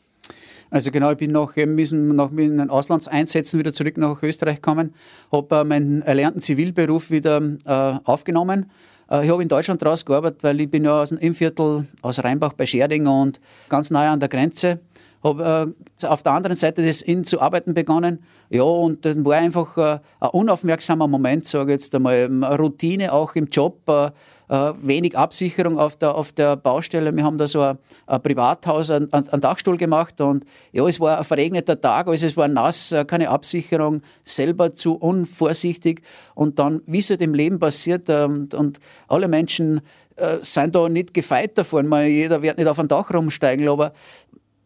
Also 0.72 0.90
genau, 0.90 1.12
ich 1.12 1.18
bin 1.18 1.32
nach, 1.32 1.56
müssen 1.58 2.16
nach 2.16 2.32
meinen 2.32 2.70
Auslandseinsätzen 2.70 3.60
wieder 3.60 3.74
zurück 3.74 3.98
nach 3.98 4.24
Österreich 4.24 4.56
gekommen, 4.56 4.96
habe 5.30 5.58
äh, 5.58 5.64
meinen 5.66 6.02
erlernten 6.02 6.42
Zivilberuf 6.42 7.12
wieder 7.12 7.42
äh, 7.66 8.00
aufgenommen. 8.06 8.72
Äh, 9.12 9.26
ich 9.26 9.32
habe 9.32 9.44
in 9.44 9.50
Deutschland 9.50 9.82
draus 9.84 10.06
gearbeitet, 10.06 10.44
weil 10.44 10.62
ich 10.62 10.72
bin 10.72 10.86
ja 10.86 11.02
aus 11.02 11.10
dem 11.10 11.18
Innviertel, 11.18 11.88
aus 12.02 12.24
Rheinbach 12.24 12.54
bei 12.54 12.66
Scherding 12.66 13.06
und 13.06 13.42
ganz 13.68 13.92
nahe 13.92 14.10
an 14.10 14.22
der 14.22 14.30
Grenze. 14.30 14.80
Habe 15.22 15.76
äh, 16.02 16.08
auf 16.08 16.24
der 16.24 16.32
anderen 16.32 16.56
Seite 16.56 16.82
des 16.82 17.02
Inn 17.02 17.26
zu 17.26 17.42
arbeiten 17.42 17.74
begonnen. 17.74 18.24
Ja, 18.50 18.64
und 18.64 19.06
dann 19.06 19.24
war 19.26 19.36
einfach 19.36 19.78
äh, 19.78 20.00
ein 20.22 20.30
unaufmerksamer 20.30 21.08
Moment, 21.08 21.48
sage 21.48 21.74
ich 21.74 21.82
jetzt 21.82 21.94
einmal, 21.94 22.26
Routine 22.56 23.12
auch 23.12 23.36
im 23.36 23.48
Job 23.48 23.82
äh, 23.88 24.10
äh, 24.52 24.74
wenig 24.82 25.18
Absicherung 25.18 25.80
auf 25.80 25.96
der, 25.96 26.14
auf 26.14 26.34
der 26.34 26.58
Baustelle. 26.58 27.16
Wir 27.16 27.24
haben 27.24 27.38
da 27.38 27.48
so 27.48 27.62
ein, 27.62 27.78
ein 28.06 28.22
Privathaus, 28.22 28.92
einen, 28.92 29.10
Dachstuhl 29.10 29.78
gemacht 29.78 30.20
und 30.20 30.46
ja, 30.74 30.86
es 30.86 31.00
war 31.00 31.18
ein 31.20 31.24
verregneter 31.24 31.80
Tag, 31.80 32.08
also 32.08 32.28
es 32.28 32.36
war 32.36 32.50
nass, 32.50 32.92
äh, 32.92 33.06
keine 33.06 33.30
Absicherung, 33.30 34.02
selber 34.26 34.74
zu 34.74 34.96
unvorsichtig 34.96 36.02
und 36.36 36.60
dann, 36.60 36.82
wie 36.86 36.98
es 36.98 37.10
halt 37.10 37.22
im 37.22 37.34
Leben 37.34 37.60
passiert 37.60 38.10
und, 38.10 38.54
ähm, 38.54 38.60
und 38.60 38.80
alle 39.08 39.30
Menschen 39.30 39.80
äh, 40.18 40.40
sind 40.42 40.76
da 40.76 40.90
nicht 40.90 41.14
gefeit 41.14 41.58
davon, 41.58 41.88
man, 41.88 42.06
jeder 42.08 42.42
wird 42.42 42.58
nicht 42.58 42.68
auf 42.68 42.80
ein 42.80 42.90
Dach 42.90 43.10
rumsteigen, 43.10 43.70
aber 43.70 43.94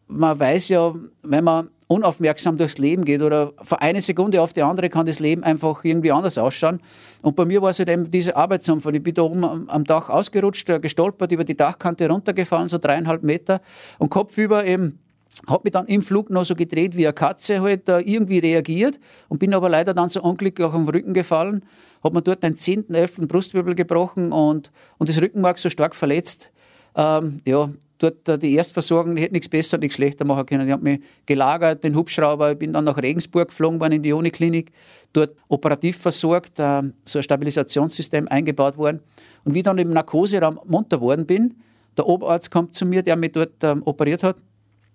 man 0.08 0.38
weiß 0.38 0.68
ja, 0.70 0.94
wenn 1.22 1.44
man 1.44 1.70
unaufmerksam 1.88 2.56
durchs 2.56 2.78
Leben 2.78 3.04
geht 3.04 3.22
oder 3.22 3.52
von 3.62 3.78
einer 3.78 4.00
Sekunde 4.00 4.42
auf 4.42 4.52
die 4.52 4.62
andere 4.62 4.88
kann 4.88 5.06
das 5.06 5.20
Leben 5.20 5.44
einfach 5.44 5.84
irgendwie 5.84 6.10
anders 6.10 6.36
ausschauen. 6.38 6.80
Und 7.22 7.36
bei 7.36 7.44
mir 7.44 7.62
war 7.62 7.70
es 7.70 7.78
halt 7.78 7.88
eben 7.88 8.10
diese 8.10 8.36
Arbeitsunfall. 8.36 8.96
Ich 8.96 9.02
bin 9.02 9.14
da 9.14 9.22
oben 9.22 9.68
am 9.68 9.84
Dach 9.84 10.08
ausgerutscht, 10.08 10.68
äh, 10.68 10.80
gestolpert, 10.80 11.30
über 11.32 11.44
die 11.44 11.56
Dachkante 11.56 12.08
runtergefallen, 12.08 12.68
so 12.68 12.78
dreieinhalb 12.78 13.22
Meter 13.22 13.60
und 13.98 14.10
kopfüber 14.10 14.64
eben 14.64 14.98
habe 15.46 15.62
mich 15.64 15.72
dann 15.72 15.86
im 15.86 16.02
Flug 16.02 16.30
noch 16.30 16.44
so 16.44 16.54
gedreht 16.54 16.96
wie 16.96 17.06
eine 17.06 17.12
Katze 17.12 17.60
halt 17.60 17.88
äh, 17.88 18.00
irgendwie 18.00 18.38
reagiert 18.38 18.98
und 19.28 19.38
bin 19.38 19.54
aber 19.54 19.68
leider 19.68 19.92
dann 19.92 20.08
so 20.08 20.22
unglücklich 20.22 20.66
auch 20.66 20.72
am 20.72 20.88
Rücken 20.88 21.12
gefallen, 21.12 21.62
habe 22.02 22.14
mir 22.14 22.22
dort 22.22 22.42
den 22.42 22.56
10., 22.56 22.88
11. 22.88 23.28
Brustwirbel 23.28 23.74
gebrochen 23.74 24.32
und, 24.32 24.70
und 24.98 25.08
das 25.08 25.20
Rückenmark 25.20 25.58
so 25.58 25.68
stark 25.68 25.94
verletzt. 25.94 26.50
Ähm, 26.94 27.38
ja, 27.44 27.68
dort 27.98 28.42
die 28.42 28.54
Erstversorgung, 28.54 29.16
ich 29.16 29.24
hätte 29.24 29.34
nichts 29.34 29.48
besser, 29.48 29.78
nichts 29.78 29.94
schlechter 29.94 30.24
machen 30.24 30.46
können. 30.46 30.66
Ich 30.66 30.72
habe 30.72 30.82
mich 30.82 31.00
gelagert, 31.24 31.84
den 31.84 31.94
Hubschrauber, 31.94 32.52
ich 32.52 32.58
bin 32.58 32.72
dann 32.72 32.84
nach 32.84 32.96
Regensburg 32.96 33.48
geflogen, 33.48 33.80
war 33.80 33.90
in 33.90 34.02
die 34.02 34.12
Uniklinik, 34.12 34.72
dort 35.12 35.36
operativ 35.48 35.98
versorgt, 35.98 36.58
äh, 36.58 36.82
so 37.04 37.18
ein 37.18 37.22
Stabilisationssystem 37.22 38.28
eingebaut 38.28 38.76
worden. 38.76 39.00
Und 39.44 39.54
wie 39.54 39.62
dann 39.62 39.78
im 39.78 39.90
Narkoseraum 39.90 40.60
munter 40.66 41.00
worden 41.00 41.26
bin, 41.26 41.54
der 41.96 42.06
Oberarzt 42.06 42.50
kommt 42.50 42.74
zu 42.74 42.84
mir, 42.84 43.02
der 43.02 43.16
mich 43.16 43.32
dort 43.32 43.62
ähm, 43.62 43.82
operiert 43.84 44.22
hat, 44.22 44.36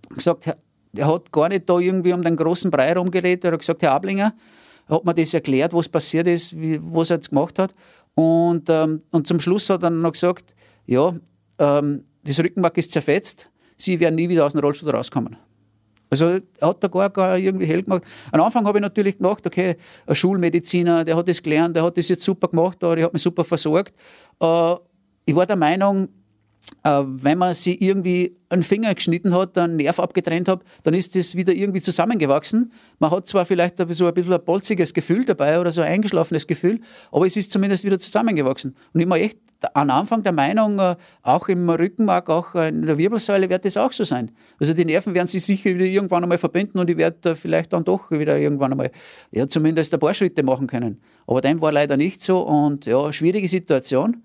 gesagt, 0.09 0.47
er 0.93 1.07
hat 1.07 1.31
gar 1.31 1.49
nicht 1.49 1.69
da 1.69 1.79
irgendwie 1.79 2.13
um 2.13 2.21
den 2.21 2.35
großen 2.35 2.69
Brei 2.69 2.93
rumgeredet, 2.93 3.45
er 3.45 3.53
hat 3.53 3.59
gesagt, 3.59 3.81
Herr 3.81 3.93
Ablinger, 3.93 4.33
hat 4.87 5.05
mir 5.05 5.13
das 5.13 5.33
erklärt, 5.33 5.73
was 5.73 5.87
passiert 5.87 6.27
ist, 6.27 6.59
wie, 6.59 6.79
was 6.81 7.09
er 7.09 7.17
jetzt 7.17 7.29
gemacht 7.29 7.57
hat. 7.59 7.73
Und, 8.13 8.69
ähm, 8.69 9.01
und 9.11 9.25
zum 9.25 9.39
Schluss 9.39 9.69
hat 9.69 9.83
er 9.83 9.89
noch 9.89 10.11
gesagt, 10.11 10.53
ja, 10.85 11.15
ähm, 11.59 12.03
das 12.23 12.39
Rückenmark 12.39 12.77
ist 12.77 12.91
zerfetzt, 12.91 13.49
sie 13.77 13.99
werden 13.99 14.15
nie 14.15 14.29
wieder 14.29 14.45
aus 14.45 14.53
dem 14.53 14.61
Rollstuhl 14.61 14.89
rauskommen. 14.89 15.37
Also 16.09 16.39
hat 16.61 16.83
da 16.83 16.87
gar, 16.89 17.09
gar 17.09 17.37
irgendwie 17.37 17.65
hell 17.65 17.83
gemacht. 17.83 18.03
Am 18.33 18.41
Anfang 18.41 18.65
habe 18.65 18.79
ich 18.79 18.81
natürlich 18.81 19.17
gemacht, 19.17 19.47
okay, 19.47 19.77
ein 20.05 20.15
Schulmediziner, 20.15 21.05
der 21.05 21.15
hat 21.15 21.27
das 21.29 21.41
gelernt, 21.41 21.75
der 21.75 21.83
hat 21.83 21.97
das 21.97 22.09
jetzt 22.09 22.23
super 22.23 22.49
gemacht, 22.49 22.81
der 22.81 23.03
hat 23.03 23.13
mich 23.13 23.21
super 23.21 23.45
versorgt. 23.45 23.93
Äh, 24.41 24.75
ich 25.25 25.33
war 25.33 25.45
der 25.45 25.55
Meinung, 25.55 26.09
äh, 26.83 27.01
wenn 27.05 27.37
man 27.37 27.53
sie 27.53 27.75
irgendwie 27.75 28.35
einen 28.49 28.63
Finger 28.63 28.93
geschnitten 28.93 29.33
hat, 29.33 29.57
einen 29.57 29.77
Nerv 29.77 29.99
abgetrennt 30.01 30.49
hat, 30.49 30.63
dann 30.83 30.93
ist 30.93 31.15
das 31.15 31.35
wieder 31.35 31.53
irgendwie 31.53 31.81
zusammengewachsen. 31.81 32.73
Man 32.99 33.11
hat 33.11 33.27
zwar 33.27 33.45
vielleicht 33.45 33.77
so 33.77 34.05
ein 34.05 34.13
bisschen 34.13 34.33
ein 34.33 34.43
bolziges 34.43 34.93
Gefühl 34.93 35.23
dabei 35.23 35.61
oder 35.61 35.71
so 35.71 35.81
ein 35.81 35.93
eingeschlafenes 35.93 36.45
Gefühl, 36.45 36.81
aber 37.11 37.25
es 37.25 37.37
ist 37.37 37.53
zumindest 37.53 37.85
wieder 37.85 37.99
zusammengewachsen. 37.99 38.75
Und 38.93 38.99
ich 38.99 39.09
war 39.09 39.17
echt 39.17 39.37
am 39.73 39.89
Anfang 39.89 40.23
der 40.23 40.33
Meinung, 40.33 40.79
äh, 40.79 40.95
auch 41.23 41.47
im 41.47 41.69
Rückenmark, 41.69 42.29
auch 42.29 42.55
in 42.55 42.85
der 42.85 42.97
Wirbelsäule 42.97 43.49
wird 43.49 43.65
das 43.65 43.77
auch 43.77 43.91
so 43.91 44.03
sein. 44.03 44.31
Also 44.59 44.73
die 44.73 44.85
Nerven 44.85 45.13
werden 45.13 45.27
sich 45.27 45.45
sicher 45.45 45.71
wieder 45.71 45.85
irgendwann 45.85 46.23
einmal 46.23 46.37
verbinden 46.37 46.79
und 46.79 46.89
ich 46.89 46.97
werde 46.97 47.35
vielleicht 47.35 47.73
dann 47.73 47.83
doch 47.83 48.11
wieder 48.11 48.37
irgendwann 48.37 48.71
einmal, 48.71 48.91
ja, 49.31 49.47
zumindest 49.47 49.93
ein 49.93 49.99
paar 49.99 50.13
Schritte 50.13 50.43
machen 50.43 50.67
können. 50.67 51.01
Aber 51.27 51.41
dem 51.41 51.61
war 51.61 51.71
leider 51.71 51.97
nicht 51.97 52.21
so 52.21 52.39
und 52.41 52.85
ja, 52.85 53.11
schwierige 53.13 53.47
Situation 53.47 54.23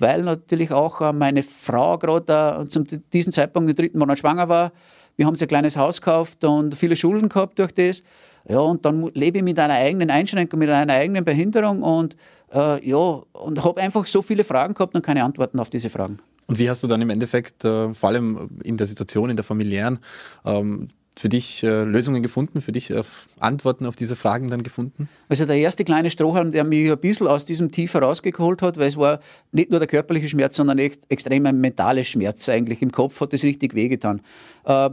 weil 0.00 0.22
natürlich 0.22 0.72
auch 0.72 1.00
äh, 1.00 1.12
meine 1.12 1.42
Frau 1.42 1.98
gerade 1.98 2.62
äh, 2.62 2.66
zu 2.66 2.82
diesem 3.12 3.32
Zeitpunkt 3.32 3.70
im 3.70 3.76
dritten 3.76 3.98
Monat 3.98 4.18
schwanger 4.18 4.48
war. 4.48 4.72
Wir 5.16 5.26
haben 5.26 5.34
uns 5.34 5.42
ein 5.42 5.48
kleines 5.48 5.76
Haus 5.76 6.00
gekauft 6.00 6.42
und 6.44 6.74
viele 6.74 6.96
Schulden 6.96 7.28
gehabt 7.28 7.58
durch 7.58 7.72
das. 7.72 8.02
Ja, 8.48 8.60
und 8.60 8.84
dann 8.86 9.10
lebe 9.12 9.38
ich 9.38 9.44
mit 9.44 9.58
einer 9.58 9.74
eigenen 9.74 10.10
Einschränkung, 10.10 10.58
mit 10.58 10.70
einer 10.70 10.92
eigenen 10.94 11.24
Behinderung 11.24 11.82
und 11.82 12.16
äh, 12.52 12.88
ja, 12.88 12.96
und 12.96 13.64
habe 13.64 13.80
einfach 13.80 14.06
so 14.06 14.22
viele 14.22 14.44
Fragen 14.44 14.74
gehabt 14.74 14.94
und 14.94 15.02
keine 15.02 15.24
Antworten 15.24 15.58
auf 15.58 15.70
diese 15.70 15.88
Fragen. 15.88 16.18
Und 16.46 16.58
wie 16.58 16.68
hast 16.68 16.82
du 16.82 16.88
dann 16.88 17.00
im 17.00 17.10
Endeffekt, 17.10 17.64
äh, 17.64 17.94
vor 17.94 18.08
allem 18.08 18.50
in 18.64 18.76
der 18.76 18.86
Situation, 18.86 19.30
in 19.30 19.36
der 19.36 19.44
familiären, 19.44 20.00
ähm, 20.44 20.88
für 21.16 21.28
dich 21.28 21.62
äh, 21.62 21.84
Lösungen 21.84 22.22
gefunden, 22.22 22.60
für 22.60 22.72
dich 22.72 22.90
äh, 22.90 23.02
Antworten 23.38 23.86
auf 23.86 23.94
diese 23.94 24.16
Fragen 24.16 24.48
dann 24.48 24.62
gefunden? 24.62 25.08
Also 25.28 25.44
der 25.44 25.56
erste 25.56 25.84
kleine 25.84 26.10
Strohhalm, 26.10 26.50
der 26.50 26.64
mich 26.64 26.90
ein 26.90 26.98
bisschen 26.98 27.26
aus 27.26 27.44
diesem 27.44 27.70
Tief 27.70 27.94
herausgeholt 27.94 28.62
hat, 28.62 28.78
weil 28.78 28.88
es 28.88 28.96
war 28.96 29.20
nicht 29.52 29.70
nur 29.70 29.78
der 29.78 29.86
körperliche 29.86 30.28
Schmerz, 30.28 30.56
sondern 30.56 30.78
echt 30.78 31.02
extrem 31.08 31.46
ein 31.46 31.60
mentaler 31.60 32.04
Schmerz 32.04 32.48
eigentlich. 32.48 32.80
Im 32.82 32.90
Kopf 32.90 33.20
hat 33.20 33.32
das 33.32 33.44
richtig 33.44 33.74
wehgetan. 33.74 34.22
Äh, 34.64 34.90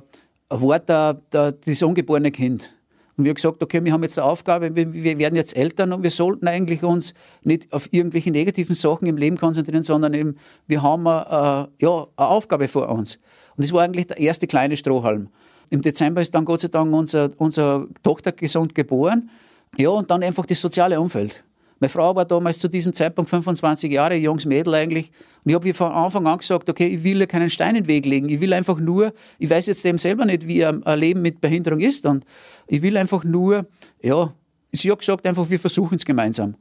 war 0.49 0.79
der, 0.79 1.21
der, 1.31 1.51
das 1.53 1.81
ungeborene 1.81 2.31
Kind. 2.31 2.73
Und 3.17 3.23
wir 3.23 3.31
haben 3.31 3.35
gesagt, 3.35 3.63
okay, 3.63 3.83
wir 3.83 3.91
haben 3.91 4.03
jetzt 4.03 4.19
eine 4.19 4.27
Aufgabe, 4.27 4.75
wir, 4.75 4.93
wir, 4.93 5.17
werden 5.17 5.35
jetzt 5.35 5.57
Eltern 5.57 5.91
und 5.91 6.03
wir 6.03 6.11
sollten 6.11 6.47
eigentlich 6.47 6.83
uns 6.83 7.15
nicht 7.43 7.73
auf 7.73 7.91
irgendwelche 7.91 8.29
negativen 8.29 8.75
Sachen 8.75 9.07
im 9.07 9.17
Leben 9.17 9.37
konzentrieren, 9.37 9.81
sondern 9.81 10.13
eben, 10.13 10.35
wir 10.67 10.83
haben 10.83 11.07
äh, 11.07 11.09
ja, 11.09 11.67
eine 12.15 12.27
Aufgabe 12.27 12.67
vor 12.67 12.89
uns. 12.89 13.15
Und 13.55 13.65
das 13.65 13.73
war 13.73 13.81
eigentlich 13.81 14.05
der 14.05 14.19
erste 14.19 14.45
kleine 14.45 14.77
Strohhalm. 14.77 15.29
Im 15.71 15.81
Dezember 15.81 16.21
ist 16.21 16.33
dann 16.35 16.45
Gott 16.45 16.61
sei 16.61 16.67
Dank 16.67 16.93
unser, 16.93 17.31
unsere 17.37 17.87
Tochter 18.03 18.31
gesund 18.31 18.75
geboren. 18.75 19.31
Ja, 19.77 19.89
und 19.89 20.11
dann 20.11 20.23
einfach 20.23 20.45
das 20.45 20.61
soziale 20.61 21.01
Umfeld. 21.01 21.43
Meine 21.79 21.89
Frau 21.89 22.15
war 22.15 22.25
damals 22.25 22.59
zu 22.59 22.67
diesem 22.67 22.93
Zeitpunkt 22.93 23.29
25 23.29 23.91
Jahre, 23.91 24.15
junges 24.15 24.45
Mädel 24.45 24.73
eigentlich. 24.73 25.11
Und 25.43 25.49
ich 25.49 25.55
habe 25.55 25.73
von 25.73 25.91
Anfang 25.91 26.25
an 26.25 26.39
gesagt, 26.39 26.69
okay, 26.69 26.87
ich 26.87 27.03
will 27.03 27.25
keinen 27.27 27.49
Stein 27.49 27.75
in 27.75 27.83
den 27.83 27.87
Weg 27.87 28.05
legen. 28.05 28.29
Ich 28.29 28.41
will 28.41 28.53
einfach 28.53 28.79
nur, 28.79 29.13
ich 29.37 29.49
weiß 29.49 29.67
jetzt 29.67 29.85
eben 29.85 29.97
selber 29.97 30.25
nicht, 30.25 30.47
wie 30.47 30.65
ein 30.65 30.81
Leben 30.99 31.21
mit 31.21 31.39
Behinderung 31.39 31.79
ist. 31.79 32.05
Und 32.05 32.25
ich 32.67 32.81
will 32.81 32.97
einfach 32.97 33.23
nur, 33.23 33.67
ja, 34.01 34.33
sie 34.71 34.91
hat 34.91 34.99
gesagt, 34.99 35.27
einfach, 35.27 35.49
wir 35.49 35.59
versuchen 35.59 35.95
es 35.95 36.05
gemeinsam. 36.05 36.55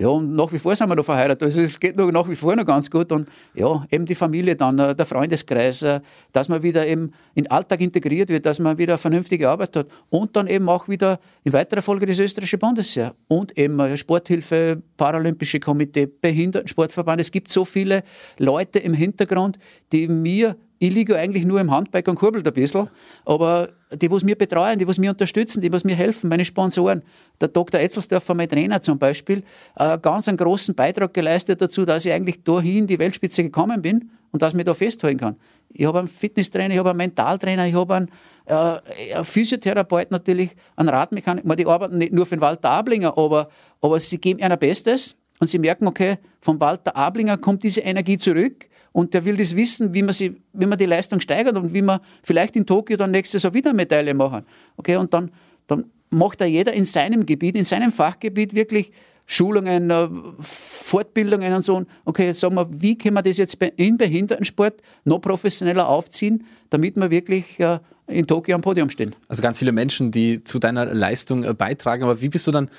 Ja, 0.00 0.10
und 0.10 0.36
nach 0.36 0.52
wie 0.52 0.60
vor 0.60 0.76
sind 0.76 0.88
wir 0.88 0.94
noch 0.94 1.04
verheiratet. 1.04 1.42
Also 1.42 1.60
es 1.60 1.80
geht 1.80 1.96
noch, 1.96 2.08
nach 2.12 2.28
wie 2.28 2.36
vor 2.36 2.54
noch 2.54 2.64
ganz 2.64 2.88
gut. 2.88 3.10
Und 3.10 3.28
ja, 3.54 3.84
eben 3.90 4.06
die 4.06 4.14
Familie 4.14 4.54
dann, 4.54 4.78
äh, 4.78 4.94
der 4.94 5.04
Freundeskreis, 5.04 5.82
äh, 5.82 6.00
dass 6.32 6.48
man 6.48 6.62
wieder 6.62 6.86
eben 6.86 7.10
in 7.34 7.44
den 7.44 7.50
Alltag 7.50 7.80
integriert 7.80 8.28
wird, 8.28 8.46
dass 8.46 8.60
man 8.60 8.78
wieder 8.78 8.96
vernünftige 8.96 9.48
Arbeit 9.48 9.74
hat. 9.74 9.88
Und 10.08 10.36
dann 10.36 10.46
eben 10.46 10.68
auch 10.68 10.86
wieder 10.86 11.18
in 11.42 11.52
weiterer 11.52 11.82
Folge 11.82 12.06
das 12.06 12.20
österreichische 12.20 12.58
Bundesheer. 12.58 13.12
Und 13.26 13.58
eben 13.58 13.80
äh, 13.80 13.96
Sporthilfe, 13.96 14.80
Paralympische 14.96 15.58
Komitee, 15.58 16.06
Behindertensportverband. 16.06 17.20
Es 17.20 17.32
gibt 17.32 17.50
so 17.50 17.64
viele 17.64 18.04
Leute 18.38 18.78
im 18.78 18.94
Hintergrund, 18.94 19.58
die 19.90 20.06
mir 20.06 20.54
ich 20.78 20.92
liege 20.92 21.16
eigentlich 21.16 21.44
nur 21.44 21.60
im 21.60 21.70
Handbike 21.70 22.08
und 22.08 22.16
kurbelt 22.16 22.46
ein 22.46 22.54
bisschen, 22.54 22.88
aber 23.24 23.70
die, 23.92 24.10
was 24.10 24.22
mir 24.22 24.36
betreuen, 24.36 24.78
die, 24.78 24.86
was 24.86 24.98
mir 24.98 25.10
unterstützen, 25.10 25.60
die, 25.60 25.72
was 25.72 25.84
mir 25.84 25.96
helfen, 25.96 26.28
meine 26.28 26.44
Sponsoren, 26.44 27.02
der 27.40 27.48
Dr. 27.48 27.80
Etzelsdorfer, 27.80 28.34
mein 28.34 28.48
Trainer 28.48 28.80
zum 28.80 28.98
Beispiel, 28.98 29.42
äh, 29.76 29.98
ganz 29.98 30.28
einen 30.28 30.36
großen 30.36 30.74
Beitrag 30.74 31.12
geleistet 31.14 31.60
dazu, 31.60 31.84
dass 31.84 32.04
ich 32.04 32.12
eigentlich 32.12 32.44
dahin 32.44 32.86
die 32.86 32.98
Weltspitze 32.98 33.42
gekommen 33.42 33.82
bin 33.82 34.10
und 34.30 34.42
dass 34.42 34.52
ich 34.52 34.56
mich 34.56 34.66
da 34.66 34.74
festhalten 34.74 35.18
kann. 35.18 35.36
Ich 35.70 35.86
habe 35.86 35.98
einen 35.98 36.08
Fitnesstrainer, 36.08 36.74
ich 36.74 36.78
habe 36.78 36.90
einen 36.90 36.98
Mentaltrainer, 36.98 37.66
ich 37.66 37.74
habe 37.74 37.94
einen, 37.94 38.10
äh, 38.46 39.14
einen 39.14 39.24
Physiotherapeut 39.24 40.10
natürlich, 40.10 40.54
einen 40.76 40.90
Radmechaniker. 40.90 41.56
Die 41.56 41.66
arbeiten 41.66 41.98
nicht 41.98 42.12
nur 42.12 42.26
für 42.26 42.36
den 42.36 42.40
Walter 42.40 42.70
Ablinger, 42.70 43.16
aber, 43.18 43.48
aber 43.80 43.98
sie 44.00 44.18
geben 44.18 44.38
ihr 44.40 44.56
Bestes 44.56 45.16
und 45.40 45.46
sie 45.46 45.58
merken, 45.58 45.86
okay, 45.86 46.16
von 46.40 46.60
Walter 46.60 46.96
Ablinger 46.96 47.38
kommt 47.38 47.62
diese 47.62 47.80
Energie 47.80 48.18
zurück 48.18 48.68
und 48.92 49.14
der 49.14 49.24
will 49.24 49.36
das 49.36 49.54
wissen, 49.54 49.94
wie 49.94 50.02
man, 50.02 50.12
sie, 50.12 50.40
wie 50.52 50.66
man 50.66 50.78
die 50.78 50.86
Leistung 50.86 51.20
steigert 51.20 51.56
und 51.56 51.72
wie 51.72 51.82
man 51.82 52.00
vielleicht 52.22 52.56
in 52.56 52.66
Tokio 52.66 52.96
dann 52.96 53.10
nächstes 53.10 53.42
Jahr 53.42 53.54
wieder 53.54 53.72
Medaille 53.72 54.14
machen. 54.14 54.44
Okay, 54.76 54.96
und 54.96 55.14
dann, 55.14 55.30
dann 55.66 55.84
macht 56.10 56.40
da 56.40 56.44
jeder 56.44 56.72
in 56.72 56.84
seinem 56.84 57.26
Gebiet, 57.26 57.56
in 57.56 57.64
seinem 57.64 57.92
Fachgebiet 57.92 58.54
wirklich 58.54 58.92
Schulungen, 59.30 59.90
äh, 59.90 60.08
Fortbildungen 60.40 61.52
und 61.52 61.62
so. 61.62 61.84
Okay, 62.06 62.32
sagen 62.32 62.54
wir, 62.54 62.66
wie 62.70 62.96
können 62.96 63.14
wir 63.14 63.22
das 63.22 63.36
jetzt 63.36 63.58
im 63.76 63.98
Behindertensport 63.98 64.80
noch 65.04 65.18
professioneller 65.18 65.86
aufziehen, 65.86 66.44
damit 66.70 66.96
wir 66.96 67.10
wirklich 67.10 67.60
äh, 67.60 67.78
in 68.06 68.26
Tokio 68.26 68.54
am 68.54 68.62
Podium 68.62 68.88
stehen. 68.88 69.14
Also 69.28 69.42
ganz 69.42 69.58
viele 69.58 69.72
Menschen, 69.72 70.10
die 70.10 70.42
zu 70.42 70.58
deiner 70.58 70.86
Leistung 70.86 71.44
äh, 71.44 71.52
beitragen. 71.52 72.04
Aber 72.04 72.22
wie 72.22 72.30
bist 72.30 72.46
du 72.46 72.52
dann 72.52 72.70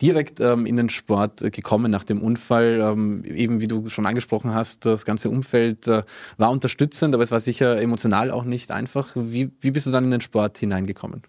direkt 0.00 0.40
ähm, 0.40 0.64
in 0.64 0.78
den 0.78 0.88
Sport 0.88 1.40
gekommen 1.52 1.90
nach 1.90 2.04
dem 2.04 2.22
Unfall. 2.22 2.80
Ähm, 2.80 3.24
eben 3.24 3.60
wie 3.60 3.68
du 3.68 3.90
schon 3.90 4.06
angesprochen 4.06 4.54
hast, 4.54 4.86
das 4.86 5.04
ganze 5.04 5.28
Umfeld 5.28 5.88
war 5.88 6.50
unterstützend, 6.50 7.14
aber 7.14 7.24
es 7.24 7.32
war 7.32 7.40
sicher 7.40 7.82
emotional 7.82 8.30
auch 8.30 8.44
nicht 8.44 8.70
einfach. 8.70 9.08
Wie, 9.14 9.50
wie 9.60 9.72
bist 9.72 9.86
du 9.86 9.90
dann 9.90 10.04
in 10.04 10.12
den 10.12 10.20
Sport 10.20 10.56
hineingekommen? 10.56 11.22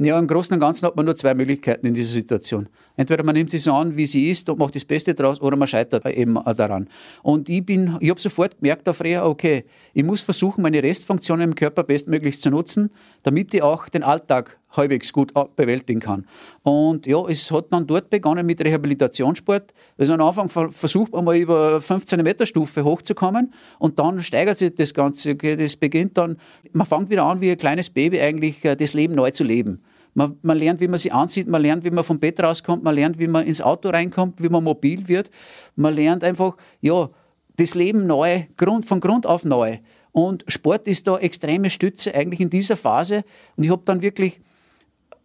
Ja, 0.00 0.16
im 0.16 0.28
Großen 0.28 0.54
und 0.54 0.60
Ganzen 0.60 0.86
hat 0.86 0.94
man 0.94 1.06
nur 1.06 1.16
zwei 1.16 1.34
Möglichkeiten 1.34 1.84
in 1.84 1.92
dieser 1.92 2.12
Situation. 2.12 2.68
Entweder 2.96 3.24
man 3.24 3.34
nimmt 3.34 3.50
sie 3.50 3.58
so 3.58 3.72
an, 3.72 3.96
wie 3.96 4.06
sie 4.06 4.30
ist 4.30 4.48
und 4.48 4.56
macht 4.56 4.76
das 4.76 4.84
Beste 4.84 5.12
daraus, 5.12 5.40
oder 5.40 5.56
man 5.56 5.66
scheitert 5.66 6.06
eben 6.06 6.34
daran. 6.56 6.88
Und 7.24 7.48
ich 7.48 7.66
bin, 7.66 7.96
ich 7.98 8.08
habe 8.08 8.20
sofort 8.20 8.60
gemerkt 8.60 8.88
auf 8.88 9.00
Reha, 9.00 9.26
okay, 9.26 9.64
ich 9.94 10.04
muss 10.04 10.22
versuchen, 10.22 10.62
meine 10.62 10.84
Restfunktionen 10.84 11.48
im 11.48 11.54
Körper 11.56 11.82
bestmöglich 11.82 12.40
zu 12.40 12.48
nutzen, 12.48 12.90
damit 13.24 13.52
ich 13.54 13.62
auch 13.62 13.88
den 13.88 14.04
Alltag 14.04 14.57
halbwegs 14.70 15.12
gut 15.12 15.32
bewältigen 15.56 16.00
kann. 16.00 16.26
Und 16.62 17.06
ja, 17.06 17.22
es 17.28 17.50
hat 17.50 17.72
dann 17.72 17.86
dort 17.86 18.10
begonnen 18.10 18.44
mit 18.46 18.62
Rehabilitationssport. 18.62 19.72
Also 19.96 20.12
am 20.12 20.20
Anfang 20.20 20.48
versucht 20.48 21.12
man 21.12 21.24
mal 21.24 21.36
über 21.36 21.80
15 21.80 22.22
Meter 22.22 22.46
Stufe 22.46 22.84
hochzukommen 22.84 23.52
und 23.78 23.98
dann 23.98 24.22
steigert 24.22 24.58
sich 24.58 24.74
das 24.74 24.92
Ganze. 24.94 25.34
Das 25.36 25.76
beginnt 25.76 26.18
dann, 26.18 26.36
man 26.72 26.86
fängt 26.86 27.10
wieder 27.10 27.24
an, 27.24 27.40
wie 27.40 27.50
ein 27.50 27.58
kleines 27.58 27.90
Baby 27.90 28.20
eigentlich 28.20 28.64
äh, 28.64 28.76
das 28.76 28.92
Leben 28.92 29.14
neu 29.14 29.30
zu 29.30 29.44
leben. 29.44 29.82
Man, 30.14 30.36
man, 30.42 30.58
lernt, 30.58 30.80
wie 30.80 30.88
man 30.88 30.98
sich 30.98 31.12
anzieht, 31.12 31.48
man 31.48 31.62
lernt, 31.62 31.84
wie 31.84 31.90
man 31.90 32.02
vom 32.02 32.18
Bett 32.18 32.40
rauskommt, 32.40 32.82
man 32.82 32.94
lernt, 32.94 33.18
wie 33.18 33.28
man 33.28 33.46
ins 33.46 33.60
Auto 33.60 33.88
reinkommt, 33.88 34.42
wie 34.42 34.48
man 34.48 34.64
mobil 34.64 35.06
wird. 35.06 35.30
Man 35.76 35.94
lernt 35.94 36.24
einfach, 36.24 36.56
ja, 36.80 37.10
das 37.56 37.74
Leben 37.74 38.06
neu, 38.06 38.44
Grund, 38.56 38.86
von 38.86 39.00
Grund 39.00 39.26
auf 39.26 39.44
neu. 39.44 39.78
Und 40.12 40.44
Sport 40.48 40.88
ist 40.88 41.06
da 41.06 41.18
extreme 41.18 41.70
Stütze 41.70 42.14
eigentlich 42.14 42.40
in 42.40 42.50
dieser 42.50 42.76
Phase. 42.76 43.22
Und 43.56 43.64
ich 43.64 43.70
habe 43.70 43.82
dann 43.84 44.02
wirklich 44.02 44.40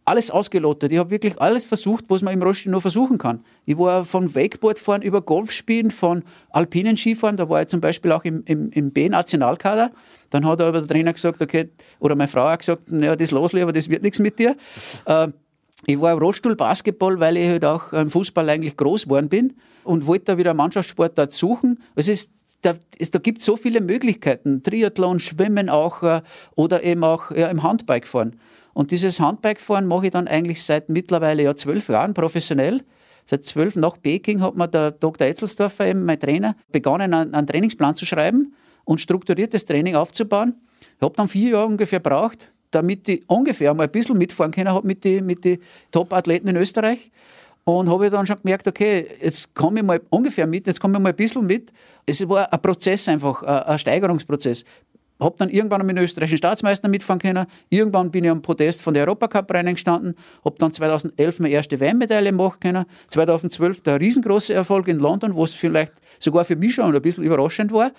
alles 0.06 0.32
ausgelotet. 0.32 0.92
Ich 0.92 0.98
habe 0.98 1.10
wirklich 1.12 1.40
alles 1.40 1.66
versucht, 1.66 2.06
was 2.10 2.22
man 2.22 2.34
im 2.34 2.44
Rollstuhl 2.44 2.72
nur 2.72 2.82
versuchen 2.82 3.18
kann. 3.18 3.44
Ich 3.66 3.78
war 3.78 4.04
von 4.04 4.34
Wakeboardfahren 4.36 5.02
über 5.02 5.22
Golfspielen, 5.22 5.92
von 5.92 6.24
alpinen 6.50 6.98
Skifahren, 6.98 7.38
da 7.38 7.48
war 7.50 7.62
ich 7.62 7.68
zum 7.68 7.80
Beispiel 7.80 8.12
auch 8.12 8.24
im, 8.24 8.44
im, 8.46 8.70
im 8.72 8.92
B-Nationalkader. 8.92 9.92
Dann 10.30 10.46
hat 10.46 10.60
aber 10.62 10.82
der 10.82 10.88
Trainer 10.88 11.14
gesagt, 11.14 11.42
okay, 11.42 11.70
oder 12.00 12.16
meine 12.16 12.28
Frau 12.28 12.46
hat 12.46 12.60
gesagt, 12.60 12.92
naja, 12.92 13.16
das 13.16 13.32
los, 13.32 13.54
aber 13.54 13.72
das 13.72 13.90
wird 13.90 14.04
nichts 14.04 14.20
mit 14.20 14.40
dir. 14.40 14.56
Äh, 15.06 15.30
ich 15.86 16.00
war 16.00 16.14
im 16.14 16.20
Rollstuhl 16.20 16.56
Basketball, 16.56 17.20
weil 17.20 17.38
ich 17.38 17.48
halt 17.48 17.66
auch 17.66 17.92
im 17.94 18.10
Fußball 18.10 18.50
eigentlich 18.50 18.78
groß 18.78 19.04
geworden 19.04 19.30
bin 19.30 19.54
und 19.84 20.08
wollte 20.08 20.26
da 20.26 20.38
wieder 20.38 20.52
einen 20.52 20.58
Mannschaftssport 20.58 21.18
dort 21.18 21.34
suchen. 21.34 21.82
Es 21.96 22.08
ist 22.08 22.32
da, 22.64 22.74
da 23.12 23.20
gibt 23.20 23.40
es 23.40 23.46
so 23.46 23.58
viele 23.58 23.82
Möglichkeiten. 23.82 24.64
Triathlon, 24.64 25.20
Schwimmen 25.20 25.70
auch 25.70 26.02
äh, 26.02 26.22
oder 26.56 26.84
eben 26.84 27.04
auch 27.04 27.32
ja, 27.32 27.48
im 27.50 27.62
Handbike 27.62 28.08
fahren. 28.08 28.40
Und 28.74 28.92
dieses 28.92 29.20
Handbikefahren 29.20 29.86
mache 29.86 30.06
ich 30.06 30.12
dann 30.12 30.28
eigentlich 30.28 30.64
seit 30.64 30.90
mittlerweile 30.90 31.44
ja 31.44 31.56
zwölf 31.56 31.90
Jahren 31.90 32.14
professionell. 32.14 32.82
Seit 33.26 33.46
zwölf 33.46 33.76
nach 33.76 34.02
Peking 34.02 34.42
hat 34.42 34.56
mir 34.56 34.68
der 34.68 34.92
Dr. 34.92 35.28
Etzelsdorfer, 35.28 35.88
eben 35.88 36.04
mein 36.04 36.20
Trainer, 36.20 36.56
begonnen, 36.72 37.14
einen, 37.14 37.48
Trainingsplan 37.48 37.96
zu 37.96 38.06
schreiben 38.06 38.54
und 38.84 39.00
strukturiertes 39.00 39.66
Training 39.66 39.96
aufzubauen. 39.96 40.56
Ich 40.82 41.02
habe 41.02 41.16
dann 41.16 41.30
vier 41.30 41.52
Jahre 41.52 41.68
ungefähr 41.68 42.00
gebraucht, 42.00 42.52
damit 42.72 43.08
ich 43.08 43.24
ungefähr 43.28 43.74
mal 43.74 43.84
ein 43.84 43.92
bisschen 43.92 44.18
mitfahren 44.18 44.52
können 44.52 44.78
mit 44.84 45.04
den 45.04 45.26
mit 45.26 45.46
die 45.46 45.60
Top-Athleten 45.92 46.48
in 46.50 46.58
Österreich. 46.58 47.12
Und 47.66 47.90
habe 47.90 48.10
dann 48.10 48.28
schon 48.28 48.42
gemerkt, 48.42 48.68
okay, 48.68 49.08
jetzt 49.22 49.56
komme 49.56 49.80
ich 49.80 49.86
mal 49.86 50.02
ungefähr 50.10 50.46
mit, 50.46 50.68
jetzt 50.68 50.82
komme 50.82 50.98
ich 50.98 51.02
mal 51.02 51.12
ein 51.12 51.16
bisschen 51.16 51.46
mit. 51.46 51.72
Es 52.06 52.28
war 52.28 52.52
ein 52.52 52.62
Prozess 52.62 53.08
einfach, 53.08 53.42
ein 53.44 53.80
Steigerungsprozess 53.80 54.66
habe 55.24 55.36
dann 55.38 55.50
irgendwann 55.50 55.86
mit 55.86 55.98
dem 55.98 56.04
österreichischen 56.04 56.38
Staatsmeister 56.38 56.88
mitfahren 56.88 57.20
können. 57.20 57.46
Irgendwann 57.70 58.12
bin 58.12 58.24
ich 58.24 58.30
am 58.30 58.42
Podest 58.42 58.82
von 58.82 58.94
der 58.94 59.06
Europacup-Rennen 59.06 59.76
gestanden, 59.76 60.16
habe 60.44 60.56
dann 60.60 60.74
2011 60.74 61.40
meine 61.40 61.54
erste 61.54 61.80
WM-Medaille 61.80 62.32
machen 62.32 62.60
können. 62.60 62.86
2012 63.10 63.82
der 63.82 64.00
riesengroße 64.00 64.54
Erfolg 64.54 64.88
in 64.88 65.00
London, 65.00 65.36
wo 65.36 65.46
es 65.46 65.54
vielleicht 65.54 65.94
sogar 66.20 66.46
für 66.46 66.56
mich 66.56 66.76
schon 66.76 66.94
ein 66.94 67.02
bisschen 67.02 67.24
überraschend 67.24 67.72
war. 67.72 67.92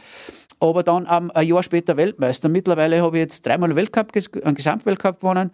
Aber 0.60 0.82
dann 0.82 1.06
um, 1.06 1.30
ein 1.30 1.46
Jahr 1.46 1.62
später 1.62 1.96
Weltmeister. 1.96 2.48
Mittlerweile 2.48 3.02
habe 3.02 3.16
ich 3.16 3.22
jetzt 3.22 3.44
dreimal 3.44 3.74
Weltcup, 3.74 4.12
einen 4.44 4.54
Gesamtweltcup 4.54 5.20
gewonnen 5.20 5.50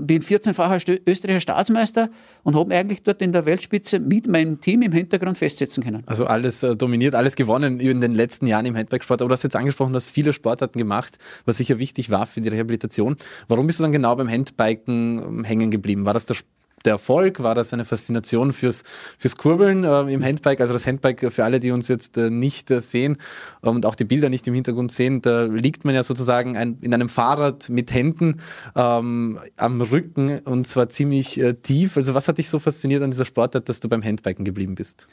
bin 0.00 0.22
14-facher 0.22 1.00
österreichischer 1.06 1.40
Staatsmeister 1.40 2.10
und 2.42 2.56
habe 2.56 2.74
eigentlich 2.74 3.02
dort 3.02 3.22
in 3.22 3.32
der 3.32 3.44
Weltspitze 3.44 4.00
mit 4.00 4.26
meinem 4.26 4.60
Team 4.60 4.82
im 4.82 4.92
Hintergrund 4.92 5.38
festsetzen 5.38 5.82
können. 5.82 6.02
Also 6.06 6.26
alles 6.26 6.62
äh, 6.62 6.76
dominiert, 6.76 7.14
alles 7.14 7.36
gewonnen 7.36 7.80
in 7.80 8.00
den 8.00 8.14
letzten 8.14 8.46
Jahren 8.46 8.66
im 8.66 8.76
Handbagsport. 8.76 9.20
Aber 9.22 9.28
du 9.28 9.32
hast 9.32 9.42
jetzt 9.42 9.56
angesprochen, 9.56 9.92
du 9.92 9.96
hast 9.96 10.10
viele 10.10 10.32
Sportarten 10.32 10.78
gemacht, 10.78 11.18
was 11.44 11.58
sicher 11.58 11.78
wichtig 11.78 12.10
war 12.10 12.26
für 12.26 12.40
die 12.40 12.48
Rehabilitation. 12.48 13.16
Warum 13.48 13.66
bist 13.66 13.78
du 13.78 13.82
dann 13.82 13.92
genau 13.92 14.16
beim 14.16 14.28
Handbiken 14.28 15.18
ähm, 15.18 15.44
hängen 15.44 15.70
geblieben? 15.70 16.04
War 16.04 16.14
das 16.14 16.26
der 16.26 16.36
der 16.84 16.94
Erfolg? 16.94 17.42
War 17.42 17.54
das 17.54 17.72
eine 17.72 17.84
Faszination 17.84 18.52
fürs, 18.52 18.82
fürs 19.18 19.36
Kurbeln 19.36 19.84
äh, 19.84 20.00
im 20.12 20.22
Handbike? 20.24 20.60
Also 20.60 20.72
das 20.72 20.86
Handbike 20.86 21.32
für 21.32 21.44
alle, 21.44 21.60
die 21.60 21.70
uns 21.70 21.88
jetzt 21.88 22.16
äh, 22.16 22.30
nicht 22.30 22.70
äh, 22.70 22.80
sehen 22.80 23.18
und 23.60 23.86
auch 23.86 23.94
die 23.94 24.04
Bilder 24.04 24.28
nicht 24.28 24.46
im 24.48 24.54
Hintergrund 24.54 24.92
sehen, 24.92 25.22
da 25.22 25.44
liegt 25.44 25.84
man 25.84 25.94
ja 25.94 26.02
sozusagen 26.02 26.56
ein, 26.56 26.78
in 26.80 26.94
einem 26.94 27.08
Fahrrad 27.08 27.68
mit 27.68 27.92
Händen 27.92 28.40
ähm, 28.74 29.38
am 29.56 29.80
Rücken 29.80 30.40
und 30.40 30.66
zwar 30.66 30.88
ziemlich 30.88 31.40
äh, 31.40 31.54
tief. 31.54 31.96
Also 31.96 32.14
was 32.14 32.28
hat 32.28 32.38
dich 32.38 32.48
so 32.48 32.58
fasziniert 32.58 33.02
an 33.02 33.10
dieser 33.10 33.24
Sportart, 33.24 33.68
dass 33.68 33.80
du 33.80 33.88
beim 33.88 34.02
Handbiken 34.02 34.44
geblieben 34.44 34.74
bist? 34.74 35.06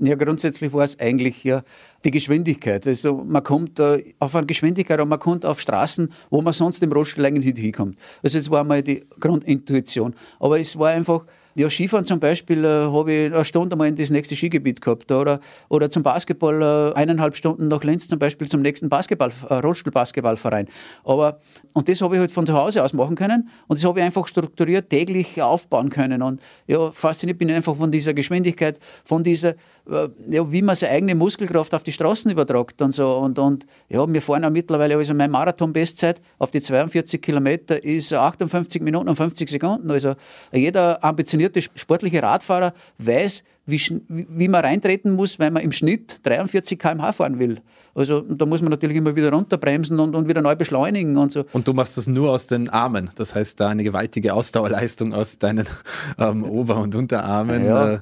Ja, 0.00 0.14
grundsätzlich 0.14 0.72
war 0.72 0.84
es 0.84 0.98
eigentlich 1.00 1.42
ja 1.42 1.64
die 2.04 2.12
Geschwindigkeit. 2.12 2.86
Also 2.86 3.24
man 3.24 3.42
kommt 3.42 3.80
äh, 3.80 4.14
auf 4.20 4.36
eine 4.36 4.46
Geschwindigkeit 4.46 5.00
und 5.00 5.08
man 5.08 5.18
kommt 5.18 5.44
auf 5.44 5.60
Straßen, 5.60 6.12
wo 6.30 6.40
man 6.40 6.52
sonst 6.52 6.82
im 6.84 6.92
Rollstuhl 6.92 7.24
eigentlich 7.24 7.54
nicht 7.54 7.58
hinkommt. 7.58 7.98
Also 8.22 8.38
das 8.38 8.48
war 8.48 8.62
mal 8.62 8.80
die 8.80 9.04
Grundintuition. 9.18 10.14
Aber 10.38 10.60
es 10.60 10.78
war 10.78 10.90
einfach 10.90 11.24
ja, 11.58 11.68
Skifahren 11.68 12.06
zum 12.06 12.20
Beispiel 12.20 12.64
äh, 12.64 12.68
habe 12.68 13.12
ich 13.12 13.34
eine 13.34 13.44
Stunde 13.44 13.74
mal 13.74 13.88
in 13.88 13.96
das 13.96 14.10
nächste 14.10 14.36
Skigebiet 14.36 14.80
gehabt. 14.80 15.10
Oder, 15.10 15.40
oder 15.68 15.90
zum 15.90 16.04
Basketball 16.04 16.62
äh, 16.62 16.94
eineinhalb 16.94 17.34
Stunden 17.34 17.66
nach 17.66 17.82
Linz 17.82 18.06
zum 18.06 18.20
Beispiel 18.20 18.48
zum 18.48 18.62
nächsten 18.62 18.88
Basketball, 18.88 19.32
äh, 19.48 19.54
Rollstuhlbasketballverein. 19.54 20.68
Aber, 21.02 21.40
und 21.72 21.88
das 21.88 22.00
habe 22.00 22.14
ich 22.14 22.20
halt 22.20 22.30
von 22.30 22.46
zu 22.46 22.52
Hause 22.52 22.84
aus 22.84 22.92
machen 22.92 23.16
können. 23.16 23.48
Und 23.66 23.76
das 23.76 23.84
habe 23.84 23.98
ich 23.98 24.06
einfach 24.06 24.28
strukturiert 24.28 24.88
täglich 24.88 25.42
aufbauen 25.42 25.90
können. 25.90 26.22
Und 26.22 26.40
ja, 26.68 26.92
fasziniert 26.92 27.38
bin 27.38 27.48
ich 27.48 27.56
einfach 27.56 27.74
von 27.74 27.90
dieser 27.90 28.14
Geschwindigkeit, 28.14 28.78
von 29.02 29.24
dieser, 29.24 29.50
äh, 29.90 30.08
ja, 30.28 30.52
wie 30.52 30.62
man 30.62 30.76
seine 30.76 30.92
eigene 30.92 31.16
Muskelkraft 31.16 31.74
auf 31.74 31.82
die 31.82 31.90
Straßen 31.92 32.30
übertragt 32.30 32.80
und 32.82 32.92
so. 32.92 33.16
Und, 33.16 33.36
und 33.40 33.66
ja, 33.88 34.06
wir 34.06 34.22
fahren 34.22 34.44
auch 34.44 34.50
mittlerweile, 34.50 34.94
also 34.94 35.12
meine 35.12 35.32
Marathon-Bestzeit 35.32 36.20
auf 36.38 36.52
die 36.52 36.60
42 36.60 37.20
Kilometer 37.20 37.82
ist 37.82 38.14
58 38.14 38.80
Minuten 38.80 39.08
und 39.08 39.16
50 39.16 39.48
Sekunden. 39.48 39.90
Also 39.90 40.14
jeder 40.52 41.02
ambitioniert 41.02 41.47
ambitionierte 41.48 41.78
sportliche 41.78 42.22
Radfahrer 42.22 42.72
weiß, 42.98 43.44
wie, 43.66 43.80
wie 44.08 44.48
man 44.48 44.64
reintreten 44.64 45.12
muss, 45.12 45.38
wenn 45.38 45.52
man 45.52 45.62
im 45.62 45.72
Schnitt 45.72 46.20
43 46.24 46.78
km/h 46.78 47.12
fahren 47.12 47.38
will. 47.38 47.60
Also 47.98 48.20
da 48.20 48.46
muss 48.46 48.62
man 48.62 48.70
natürlich 48.70 48.96
immer 48.96 49.16
wieder 49.16 49.32
runterbremsen 49.32 49.98
und, 49.98 50.14
und 50.14 50.28
wieder 50.28 50.40
neu 50.40 50.54
beschleunigen 50.54 51.16
und 51.16 51.32
so. 51.32 51.44
Und 51.52 51.66
du 51.66 51.72
machst 51.72 51.96
das 51.96 52.06
nur 52.06 52.30
aus 52.30 52.46
den 52.46 52.68
Armen. 52.68 53.10
Das 53.16 53.34
heißt, 53.34 53.58
da 53.58 53.68
eine 53.68 53.82
gewaltige 53.82 54.34
Ausdauerleistung 54.34 55.14
aus 55.14 55.38
deinen 55.38 55.66
ähm, 56.18 56.44
Ober- 56.44 56.76
und 56.76 56.94
Unterarmen. 56.94 57.64
Ja. 57.64 57.94
Äh, 57.94 57.98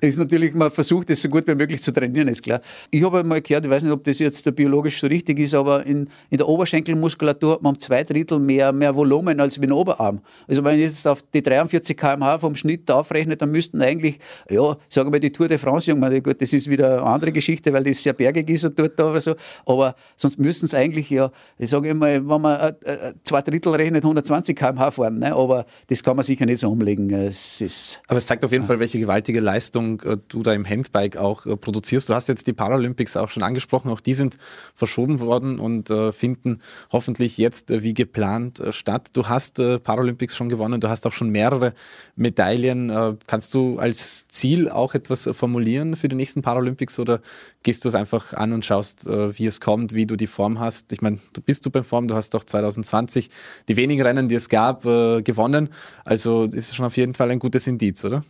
ist 0.00 0.18
natürlich, 0.18 0.54
man 0.54 0.70
versucht 0.70 1.10
es 1.10 1.22
so 1.22 1.28
gut 1.28 1.46
wie 1.46 1.54
möglich 1.54 1.82
zu 1.82 1.92
trainieren, 1.92 2.28
ist 2.28 2.42
klar. 2.42 2.60
Ich 2.90 3.02
habe 3.02 3.20
einmal 3.20 3.40
gehört, 3.40 3.64
ich 3.64 3.70
weiß 3.70 3.82
nicht, 3.82 3.92
ob 3.92 4.04
das 4.04 4.18
jetzt 4.18 4.54
biologisch 4.54 5.00
so 5.00 5.06
richtig 5.06 5.38
ist, 5.38 5.54
aber 5.54 5.84
in, 5.86 6.08
in 6.30 6.38
der 6.38 6.46
Oberschenkelmuskulatur 6.46 7.54
hat 7.54 7.62
man 7.62 7.74
um 7.74 7.80
zwei 7.80 8.04
Drittel 8.04 8.38
mehr, 8.38 8.72
mehr 8.72 8.94
Volumen 8.94 9.40
als 9.40 9.56
im 9.56 9.72
Oberarm. 9.72 10.20
Also 10.46 10.62
wenn 10.62 10.76
ich 10.76 10.82
jetzt 10.82 11.06
auf 11.06 11.22
die 11.34 11.42
43 11.42 11.96
km/h 11.96 12.38
vom 12.38 12.54
Schnitt 12.54 12.90
aufrechne, 12.90 13.36
dann 13.36 13.50
müssten 13.50 13.82
eigentlich, 13.82 14.18
ja, 14.48 14.76
sagen 14.88 15.12
wir 15.12 15.20
die 15.20 15.32
Tour 15.32 15.48
de 15.48 15.58
France, 15.58 15.90
Junge, 15.90 16.22
gut, 16.22 16.40
das 16.40 16.52
ist 16.52 16.68
wieder 16.70 17.00
eine 17.00 17.02
andere 17.02 17.32
Geschichte, 17.32 17.72
weil 17.72 17.84
das 17.84 18.02
sehr 18.02 18.12
bergig 18.12 18.48
ist 18.50 18.64
und 18.64 18.78
dort 18.78 18.98
da 18.98 19.10
oder 19.10 19.20
so, 19.20 19.34
aber 19.66 19.94
sonst 20.16 20.38
müssten 20.38 20.66
es 20.66 20.74
eigentlich 20.74 21.10
ja, 21.10 21.30
ich 21.58 21.70
sage 21.70 21.88
immer, 21.88 22.06
wenn 22.06 22.40
man 22.40 22.60
äh, 22.60 22.68
äh, 22.84 23.14
zwei 23.22 23.42
Drittel 23.42 23.74
rechnet, 23.74 24.04
120 24.04 24.56
km/h 24.56 24.90
fahren, 24.92 25.18
ne? 25.18 25.34
aber 25.34 25.66
das 25.88 26.02
kann 26.02 26.16
man 26.16 26.22
sicher 26.22 26.46
nicht 26.46 26.60
so 26.60 26.70
umlegen. 26.70 27.10
Es 27.10 27.60
ist, 27.60 28.00
aber 28.08 28.18
es 28.18 28.26
zeigt 28.26 28.44
auf 28.44 28.52
jeden 28.52 28.64
Fall, 28.64 28.78
welche 28.78 28.98
gewaltige 28.98 29.40
Leistung 29.40 30.00
äh, 30.02 30.16
du 30.28 30.42
da 30.42 30.52
im 30.52 30.68
Handbike 30.68 31.16
auch 31.16 31.42
produzierst. 31.60 32.08
Du 32.08 32.14
hast 32.14 32.28
jetzt 32.28 32.46
die 32.46 32.52
Paralympics 32.52 33.16
auch 33.16 33.28
schon 33.28 33.42
angesprochen, 33.42 33.90
auch 33.90 34.00
die 34.00 34.14
sind 34.14 34.36
verschoben 34.74 35.20
worden 35.20 35.58
und 35.58 35.92
finden 36.12 36.60
hoffentlich 36.92 37.38
jetzt 37.38 37.70
wie 37.70 37.94
geplant 37.94 38.62
statt. 38.70 39.10
Du 39.12 39.28
hast 39.28 39.56
Paralympics 39.56 40.36
schon 40.36 40.48
gewonnen, 40.48 40.80
du 40.80 40.88
hast 40.88 41.06
auch 41.06 41.12
schon 41.12 41.30
mehrere 41.30 41.72
Medaillen. 42.16 43.18
Kannst 43.26 43.54
du 43.54 43.78
als 43.78 44.26
Ziel 44.28 44.68
auch 44.68 44.94
etwas 44.94 45.28
formulieren 45.32 45.96
für 45.96 46.08
die 46.08 46.16
nächsten 46.16 46.42
Paralympics 46.42 46.98
oder 46.98 47.20
gehst 47.62 47.84
du 47.84 47.88
es 47.88 47.94
einfach 47.94 48.32
an 48.34 48.52
und 48.52 48.64
schaust, 48.64 49.06
wie 49.36 49.46
es 49.46 49.60
kommt, 49.60 49.94
wie 49.94 50.06
du 50.06 50.16
die 50.16 50.26
Form 50.26 50.60
hast? 50.60 50.92
Ich 50.92 51.02
meine, 51.02 51.18
du 51.32 51.40
bist 51.40 51.64
super 51.64 51.80
in 51.80 51.84
Form, 51.84 52.08
du 52.08 52.14
hast 52.14 52.34
auch 52.34 52.44
2020 52.44 53.30
die 53.68 53.76
wenigen 53.76 54.02
Rennen, 54.02 54.28
die 54.28 54.34
es 54.34 54.48
gab, 54.48 54.82
gewonnen. 54.82 55.68
Also 56.04 56.44
ist 56.44 56.74
schon 56.74 56.86
auf 56.86 56.96
jeden 56.96 57.14
Fall 57.14 57.30
ein 57.30 57.38
gutes 57.38 57.66
Indiz, 57.66 58.04
oder? 58.04 58.22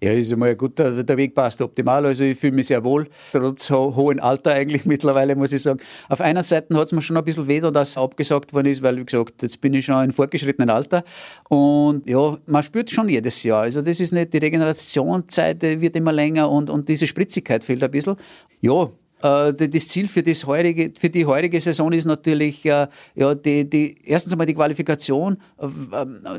Ja, 0.00 0.12
ist 0.12 0.30
einmal 0.30 0.54
gut, 0.56 0.78
der, 0.78 1.02
der 1.02 1.16
Weg 1.16 1.34
passt 1.34 1.62
optimal. 1.62 2.04
Also 2.04 2.22
ich 2.24 2.38
fühle 2.38 2.52
mich 2.52 2.66
sehr 2.66 2.84
wohl, 2.84 3.08
trotz 3.32 3.70
ho 3.70 3.96
hohen 3.96 4.20
Alter 4.20 4.52
eigentlich 4.52 4.84
mittlerweile, 4.84 5.34
muss 5.34 5.52
ich 5.52 5.62
sagen. 5.62 5.80
Auf 6.10 6.20
einer 6.20 6.42
Seite 6.42 6.76
hat 6.76 6.86
es 6.86 6.92
mir 6.92 7.00
schon 7.00 7.16
ein 7.16 7.24
bisschen 7.24 7.48
weh, 7.48 7.60
dass 7.60 7.96
abgesagt 7.96 8.52
worden 8.52 8.66
ist, 8.66 8.82
weil, 8.82 8.98
wie 8.98 9.06
gesagt, 9.06 9.42
jetzt 9.42 9.60
bin 9.60 9.72
ich 9.72 9.86
schon 9.86 10.04
in 10.04 10.12
fortgeschrittenen 10.12 10.68
Alter. 10.68 11.02
Und 11.48 12.08
ja, 12.08 12.36
man 12.46 12.62
spürt 12.62 12.90
schon 12.90 13.08
jedes 13.08 13.42
Jahr. 13.42 13.62
Also 13.62 13.80
das 13.80 14.00
ist 14.00 14.12
nicht, 14.12 14.34
die 14.34 14.38
Regenerationszeit 14.38 15.62
wird 15.62 15.96
immer 15.96 16.12
länger 16.12 16.50
und, 16.50 16.68
und 16.68 16.88
diese 16.88 17.06
Spritzigkeit 17.06 17.64
fehlt 17.64 17.82
ein 17.82 17.90
bisschen. 17.90 18.16
Ja, 18.60 18.82
äh, 18.82 18.88
das 19.20 19.88
Ziel 19.88 20.08
für, 20.08 20.22
das 20.22 20.46
heurige, 20.46 20.92
für 20.98 21.08
die 21.08 21.24
heurige 21.24 21.60
Saison 21.60 21.92
ist 21.92 22.04
natürlich, 22.04 22.64
äh, 22.66 22.86
ja, 23.14 23.34
die, 23.34 23.68
die, 23.68 23.96
erstens 24.04 24.32
einmal 24.32 24.46
die 24.46 24.54
Qualifikation 24.54 25.38
äh, 25.58 25.66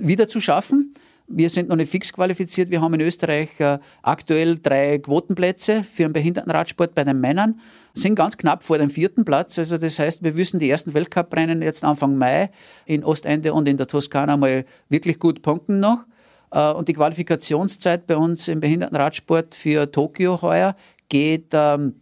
wieder 0.01 0.27
zu 0.27 0.39
schaffen. 0.39 0.93
Wir 1.29 1.49
sind 1.49 1.67
noch 1.67 1.75
nicht 1.75 1.91
fix 1.91 2.13
qualifiziert. 2.13 2.69
Wir 2.69 2.79
haben 2.79 2.93
in 2.93 3.01
Österreich 3.01 3.59
äh, 3.59 3.79
aktuell 4.01 4.59
drei 4.59 4.97
Quotenplätze 4.99 5.83
für 5.83 6.03
den 6.03 6.13
Behindertenradsport 6.13 6.95
bei 6.95 7.03
den 7.03 7.19
Männern. 7.19 7.59
Sind 7.93 8.15
ganz 8.15 8.37
knapp 8.37 8.63
vor 8.63 8.77
dem 8.77 8.89
vierten 8.89 9.25
Platz. 9.25 9.59
Also 9.59 9.77
das 9.77 9.99
heißt, 9.99 10.23
wir 10.23 10.33
müssen 10.33 10.59
die 10.59 10.69
ersten 10.69 10.93
Weltcuprennen 10.93 11.61
jetzt 11.61 11.83
Anfang 11.83 12.17
Mai 12.17 12.49
in 12.85 13.03
Ostende 13.03 13.53
und 13.53 13.67
in 13.67 13.75
der 13.75 13.87
Toskana 13.87 14.37
mal 14.37 14.63
wirklich 14.87 15.19
gut 15.19 15.41
punkten 15.41 15.81
noch. 15.81 16.05
Äh, 16.51 16.71
und 16.71 16.87
die 16.87 16.93
Qualifikationszeit 16.93 18.07
bei 18.07 18.15
uns 18.15 18.47
im 18.47 18.61
Behindertenradsport 18.61 19.53
für 19.53 19.91
Tokio 19.91 20.41
heuer 20.41 20.77
geht 21.09 21.49
ähm, 21.51 21.95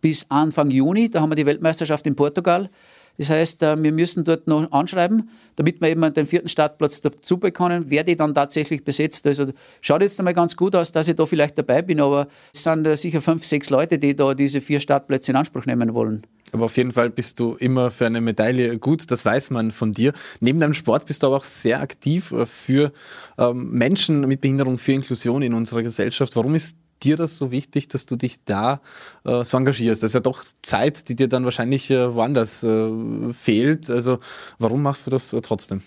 bis 0.00 0.26
Anfang 0.30 0.70
Juni. 0.70 1.10
Da 1.10 1.20
haben 1.20 1.30
wir 1.30 1.36
die 1.36 1.46
Weltmeisterschaft 1.46 2.06
in 2.06 2.16
Portugal. 2.16 2.70
Das 3.18 3.30
heißt, 3.30 3.62
äh, 3.62 3.80
wir 3.82 3.92
müssen 3.92 4.24
dort 4.24 4.46
noch 4.48 4.70
anschreiben, 4.72 5.30
damit 5.56 5.80
wir 5.80 5.88
eben 5.88 6.12
den 6.12 6.26
vierten 6.26 6.48
Startplatz 6.48 7.00
dazu 7.00 7.38
bekommen, 7.38 7.84
wer 7.88 8.02
die 8.02 8.16
dann 8.16 8.34
tatsächlich 8.34 8.84
besetzt. 8.84 9.26
Also 9.26 9.46
schaut 9.80 10.02
jetzt 10.02 10.18
einmal 10.18 10.34
ganz 10.34 10.56
gut 10.56 10.74
aus, 10.74 10.90
dass 10.90 11.08
ich 11.08 11.14
da 11.14 11.24
vielleicht 11.26 11.56
dabei 11.56 11.82
bin, 11.82 12.00
aber 12.00 12.28
es 12.52 12.64
sind 12.64 12.86
äh, 12.86 12.96
sicher 12.96 13.20
fünf, 13.20 13.44
sechs 13.44 13.70
Leute, 13.70 13.98
die 13.98 14.16
da 14.16 14.34
diese 14.34 14.60
vier 14.60 14.80
Startplätze 14.80 15.32
in 15.32 15.36
Anspruch 15.36 15.66
nehmen 15.66 15.94
wollen. 15.94 16.26
Aber 16.52 16.66
auf 16.66 16.76
jeden 16.76 16.92
Fall 16.92 17.10
bist 17.10 17.40
du 17.40 17.54
immer 17.54 17.90
für 17.90 18.06
eine 18.06 18.20
Medaille 18.20 18.78
gut, 18.78 19.10
das 19.10 19.24
weiß 19.24 19.50
man 19.50 19.72
von 19.72 19.92
dir. 19.92 20.12
Neben 20.40 20.60
deinem 20.60 20.74
Sport 20.74 21.06
bist 21.06 21.22
du 21.22 21.26
aber 21.26 21.36
auch 21.36 21.44
sehr 21.44 21.80
aktiv 21.80 22.32
äh, 22.32 22.46
für 22.46 22.92
ähm, 23.38 23.70
Menschen 23.70 24.20
mit 24.22 24.40
Behinderung, 24.40 24.78
für 24.78 24.92
Inklusion 24.92 25.42
in 25.42 25.54
unserer 25.54 25.82
Gesellschaft. 25.82 26.34
Warum 26.34 26.54
ist 26.54 26.76
dir 27.04 27.16
das 27.16 27.38
so 27.38 27.50
wichtig, 27.50 27.88
dass 27.88 28.06
du 28.06 28.16
dich 28.16 28.44
da 28.44 28.80
äh, 29.24 29.44
so 29.44 29.56
engagierst? 29.56 30.02
Das 30.02 30.10
ist 30.10 30.14
ja 30.14 30.20
doch 30.20 30.44
Zeit, 30.62 31.08
die 31.08 31.16
dir 31.16 31.28
dann 31.28 31.44
wahrscheinlich 31.44 31.90
äh, 31.90 32.14
woanders 32.14 32.64
äh, 32.64 33.32
fehlt. 33.32 33.90
Also 33.90 34.18
warum 34.58 34.82
machst 34.82 35.06
du 35.06 35.10
das 35.10 35.32
äh, 35.32 35.40
trotzdem? 35.40 35.82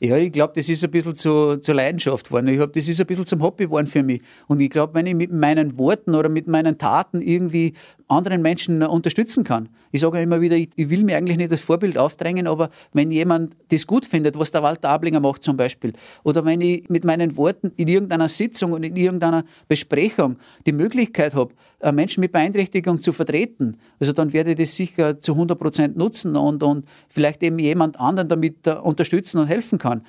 Ja, 0.00 0.16
ich 0.16 0.32
glaube, 0.32 0.52
das 0.56 0.68
ist 0.68 0.84
ein 0.84 0.90
bisschen 0.90 1.14
zu, 1.14 1.56
zur 1.58 1.74
Leidenschaft 1.74 2.26
geworden. 2.26 2.48
Ich 2.48 2.56
glaube, 2.56 2.72
das 2.72 2.88
ist 2.88 3.00
ein 3.00 3.06
bisschen 3.06 3.26
zum 3.26 3.42
Hobby 3.42 3.64
geworden 3.64 3.86
für 3.86 4.02
mich. 4.02 4.22
Und 4.48 4.60
ich 4.60 4.68
glaube, 4.68 4.94
wenn 4.94 5.06
ich 5.06 5.14
mit 5.14 5.32
meinen 5.32 5.78
Worten 5.78 6.14
oder 6.14 6.28
mit 6.28 6.48
meinen 6.48 6.76
Taten 6.78 7.22
irgendwie 7.22 7.74
anderen 8.08 8.42
Menschen 8.42 8.82
unterstützen 8.82 9.44
kann. 9.44 9.68
Ich 9.90 10.00
sage 10.00 10.20
immer 10.20 10.40
wieder, 10.40 10.56
ich, 10.56 10.70
ich, 10.76 10.90
will 10.90 11.04
mir 11.04 11.16
eigentlich 11.16 11.36
nicht 11.36 11.52
das 11.52 11.62
Vorbild 11.62 11.96
aufdrängen, 11.96 12.46
aber 12.46 12.70
wenn 12.92 13.10
jemand 13.10 13.56
das 13.70 13.86
gut 13.86 14.04
findet, 14.04 14.38
was 14.38 14.50
der 14.50 14.62
Walter 14.62 14.90
Ablinger 14.90 15.20
macht 15.20 15.42
zum 15.42 15.56
Beispiel, 15.56 15.92
oder 16.22 16.44
wenn 16.44 16.60
ich 16.60 16.88
mit 16.90 17.04
meinen 17.04 17.36
Worten 17.36 17.72
in 17.76 17.88
irgendeiner 17.88 18.28
Sitzung 18.28 18.72
und 18.72 18.82
in 18.82 18.96
irgendeiner 18.96 19.44
Besprechung 19.68 20.36
die 20.66 20.72
Möglichkeit 20.72 21.34
habe, 21.34 21.54
äh, 21.80 21.92
Menschen 21.92 22.20
mit 22.20 22.32
Beeinträchtigung 22.32 23.00
zu 23.00 23.12
vertreten, 23.12 23.76
also 23.98 24.12
dann 24.12 24.32
werde 24.32 24.50
ich 24.50 24.56
das 24.56 24.76
sicher 24.76 25.20
zu 25.20 25.32
100 25.32 25.58
Prozent 25.58 25.96
nutzen 25.96 26.36
und, 26.36 26.62
und 26.62 26.86
vielleicht 27.08 27.42
eben 27.42 27.58
jemand 27.58 27.98
anderen 27.98 28.28
damit 28.28 28.66
äh, 28.66 28.72
unterstützen 28.72 29.38
und 29.38 29.46
helfen 29.46 29.78
kann. 29.78 30.02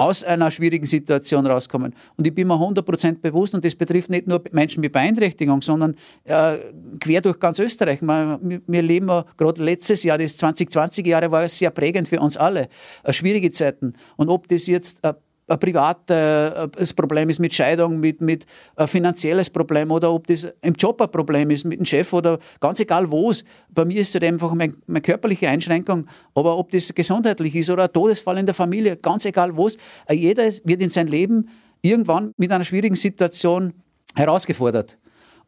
Aus 0.00 0.24
einer 0.24 0.50
schwierigen 0.50 0.86
Situation 0.86 1.46
rauskommen. 1.46 1.94
Und 2.16 2.26
ich 2.26 2.34
bin 2.34 2.48
mir 2.48 2.54
100% 2.54 3.20
bewusst, 3.20 3.54
und 3.54 3.62
das 3.62 3.74
betrifft 3.74 4.08
nicht 4.08 4.26
nur 4.26 4.42
Menschen 4.50 4.80
mit 4.80 4.92
Beeinträchtigung, 4.92 5.60
sondern 5.60 5.94
äh, 6.24 6.56
quer 6.98 7.20
durch 7.20 7.38
ganz 7.38 7.58
Österreich. 7.58 8.00
Wir, 8.00 8.40
wir 8.66 8.82
leben 8.82 9.08
ja, 9.08 9.26
gerade 9.36 9.62
letztes 9.62 10.02
Jahr, 10.02 10.16
das 10.16 10.38
2020 10.38 11.06
Jahre 11.06 11.30
war 11.30 11.46
sehr 11.48 11.70
prägend 11.70 12.08
für 12.08 12.18
uns 12.18 12.38
alle, 12.38 12.68
äh, 13.04 13.12
schwierige 13.12 13.50
Zeiten. 13.50 13.92
Und 14.16 14.30
ob 14.30 14.48
das 14.48 14.66
jetzt 14.66 15.04
äh, 15.04 15.12
ein 15.50 15.58
privates 15.58 16.94
Problem 16.94 17.28
ist 17.28 17.40
mit 17.40 17.52
Scheidung, 17.52 17.98
mit, 17.98 18.20
mit 18.20 18.46
ein 18.76 18.86
finanzielles 18.86 19.50
Problem 19.50 19.90
oder 19.90 20.12
ob 20.12 20.26
das 20.26 20.48
im 20.62 20.74
Job 20.74 21.00
ein 21.02 21.10
Problem 21.10 21.50
ist 21.50 21.64
mit 21.64 21.80
dem 21.80 21.84
Chef 21.84 22.12
oder 22.12 22.38
ganz 22.60 22.78
egal 22.78 23.10
wo 23.10 23.30
es. 23.30 23.44
Bei 23.68 23.84
mir 23.84 24.00
ist 24.00 24.14
es 24.14 24.22
einfach 24.22 24.54
meine, 24.54 24.74
meine 24.86 25.00
körperliche 25.00 25.48
Einschränkung, 25.48 26.06
aber 26.34 26.56
ob 26.56 26.70
das 26.70 26.94
gesundheitlich 26.94 27.56
ist 27.56 27.68
oder 27.68 27.84
ein 27.84 27.92
Todesfall 27.92 28.38
in 28.38 28.46
der 28.46 28.54
Familie, 28.54 28.96
ganz 28.96 29.24
egal 29.24 29.56
wo 29.56 29.66
es. 29.66 29.76
Jeder 30.08 30.44
wird 30.64 30.80
in 30.80 30.88
sein 30.88 31.08
Leben 31.08 31.48
irgendwann 31.82 32.32
mit 32.36 32.52
einer 32.52 32.64
schwierigen 32.64 32.96
Situation 32.96 33.72
herausgefordert. 34.14 34.99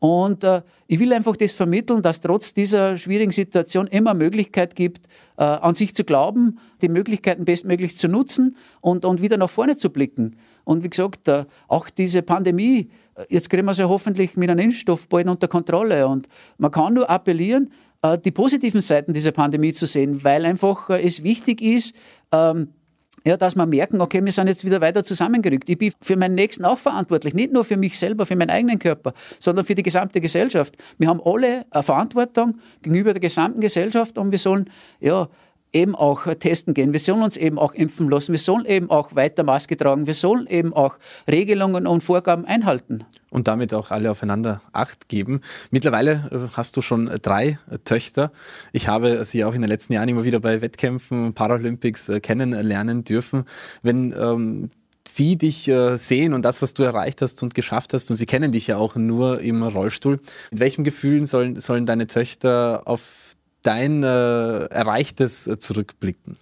Und 0.02 0.42
äh, 0.42 0.62
ich 0.88 0.98
will 0.98 1.12
einfach 1.12 1.36
das 1.36 1.52
vermitteln, 1.52 2.02
dass 2.02 2.18
trotz 2.18 2.52
dieser 2.52 2.96
schwierigen 2.96 3.30
Situation 3.30 3.86
immer 3.86 4.14
Möglichkeit 4.14 4.74
gibt, 4.74 5.06
äh, 5.36 5.44
an 5.44 5.76
sich 5.76 5.94
zu 5.94 6.02
glauben, 6.02 6.58
die 6.80 6.88
Möglichkeiten 6.88 7.44
bestmöglich 7.44 7.96
zu 7.96 8.08
nutzen 8.08 8.56
und, 8.80 9.04
und 9.04 9.22
wieder 9.22 9.36
nach 9.36 9.48
vorne 9.48 9.76
zu 9.76 9.90
blicken. 9.90 10.34
Und 10.64 10.82
wie 10.82 10.90
gesagt, 10.90 11.28
äh, 11.28 11.44
auch 11.68 11.88
diese 11.88 12.22
Pandemie, 12.22 12.90
äh, 13.14 13.26
jetzt 13.28 13.48
kriegen 13.48 13.64
wir 13.64 13.74
sie 13.74 13.88
hoffentlich 13.88 14.36
mit 14.36 14.50
einem 14.50 14.64
Impfstoff 14.64 15.06
bald 15.06 15.28
unter 15.28 15.46
Kontrolle. 15.46 16.08
Und 16.08 16.26
man 16.58 16.72
kann 16.72 16.94
nur 16.94 17.08
appellieren, 17.08 17.70
äh, 18.02 18.18
die 18.18 18.32
positiven 18.32 18.80
Seiten 18.80 19.12
dieser 19.12 19.30
Pandemie 19.30 19.72
zu 19.72 19.86
sehen, 19.86 20.24
weil 20.24 20.44
einfach 20.46 20.90
äh, 20.90 21.00
es 21.00 21.22
wichtig 21.22 21.62
ist, 21.62 21.94
ähm, 22.32 22.70
ja, 23.24 23.37
dass 23.37 23.54
wir 23.54 23.66
merken, 23.66 24.00
okay, 24.00 24.24
wir 24.24 24.32
sind 24.32 24.48
jetzt 24.48 24.64
wieder 24.64 24.80
weiter 24.80 25.04
zusammengerückt. 25.04 25.68
Ich 25.68 25.78
bin 25.78 25.92
für 26.00 26.16
meinen 26.16 26.35
Nächsten 26.35 26.64
auch 26.64 26.78
verantwortlich, 26.78 27.35
nicht 27.35 27.52
nur 27.52 27.64
für 27.64 27.76
mich 27.76 27.98
selber, 27.98 28.26
für 28.26 28.37
meinen 28.37 28.50
eigenen 28.50 28.78
Körper, 28.78 29.14
sondern 29.38 29.64
für 29.64 29.74
die 29.74 29.82
gesamte 29.82 30.20
Gesellschaft. 30.20 30.76
Wir 30.98 31.08
haben 31.08 31.20
alle 31.24 31.64
eine 31.70 31.82
Verantwortung 31.82 32.58
gegenüber 32.82 33.12
der 33.12 33.20
gesamten 33.20 33.61
Gesellschaft 33.61 34.18
und 34.18 34.30
wir 34.30 34.38
sollen 34.38 34.68
ja 35.00 35.28
eben 35.72 35.94
auch 35.94 36.26
testen 36.35 36.74
gehen. 36.74 36.92
Wir 36.92 37.00
sollen 37.00 37.22
uns 37.22 37.37
eben 37.37 37.58
auch 37.58 37.72
impfen 37.72 38.08
lassen. 38.08 38.32
Wir 38.32 38.38
sollen 38.38 38.66
eben 38.66 38.90
auch 38.90 39.14
weiter 39.14 39.42
Maske 39.42 39.76
tragen. 39.76 40.06
Wir 40.06 40.14
sollen 40.14 40.46
eben 40.46 40.72
auch 40.72 40.98
Regelungen 41.28 41.87
und 41.87 42.02
Vorgaben 42.04 42.44
einhalten. 42.44 43.04
Und 43.30 43.48
damit 43.48 43.72
auch 43.72 43.90
alle 43.90 44.11
aufeinander 44.11 44.61
Acht 44.72 45.08
geben. 45.08 45.40
Mittlerweile 45.70 46.28
äh, 46.30 46.56
hast 46.56 46.76
du 46.76 46.82
schon 46.82 47.11
drei 47.22 47.58
Töchter. 47.85 48.32
Ich 48.72 48.88
habe 48.88 49.24
sie 49.24 49.44
auch 49.44 49.54
in 49.54 49.62
den 49.62 49.68
letzten 49.68 49.94
Jahren 49.94 50.08
immer 50.08 50.24
wieder 50.24 50.40
bei 50.40 50.61
Wettkämpfen, 50.61 51.32
Paralympics 51.32 52.11
äh, 52.11 52.20
kennenlernen 52.20 53.04
dürfen. 53.04 53.44
Wenn 53.82 54.14
ähm, 54.18 54.70
sie 55.08 55.37
dich 55.37 55.68
äh, 55.68 55.96
sehen 55.96 56.35
und 56.35 56.42
das, 56.42 56.62
was 56.62 56.74
du 56.74 56.82
erreicht 56.82 57.22
hast 57.22 57.42
und 57.42 57.54
geschafft 57.54 57.94
hast, 57.94 58.11
und 58.11 58.16
sie 58.16 58.26
kennen 58.26 58.52
dich 58.52 58.66
ja 58.66 58.76
auch 58.76 58.96
nur 58.96 59.40
im 59.40 59.62
Rollstuhl. 59.62 60.20
Mit 60.50 60.61
welchen 60.61 60.85
Gefühlen 60.85 61.26
sollen, 61.26 61.61
sollen 61.61 61.87
deine 61.87 62.06
Töchter 62.06 62.82
auf 62.85 63.31
dein 63.62 64.03
äh, 64.03 64.07
Erreichtes 64.07 65.46
äh, 65.46 65.59
zurückblicken? 65.59 66.37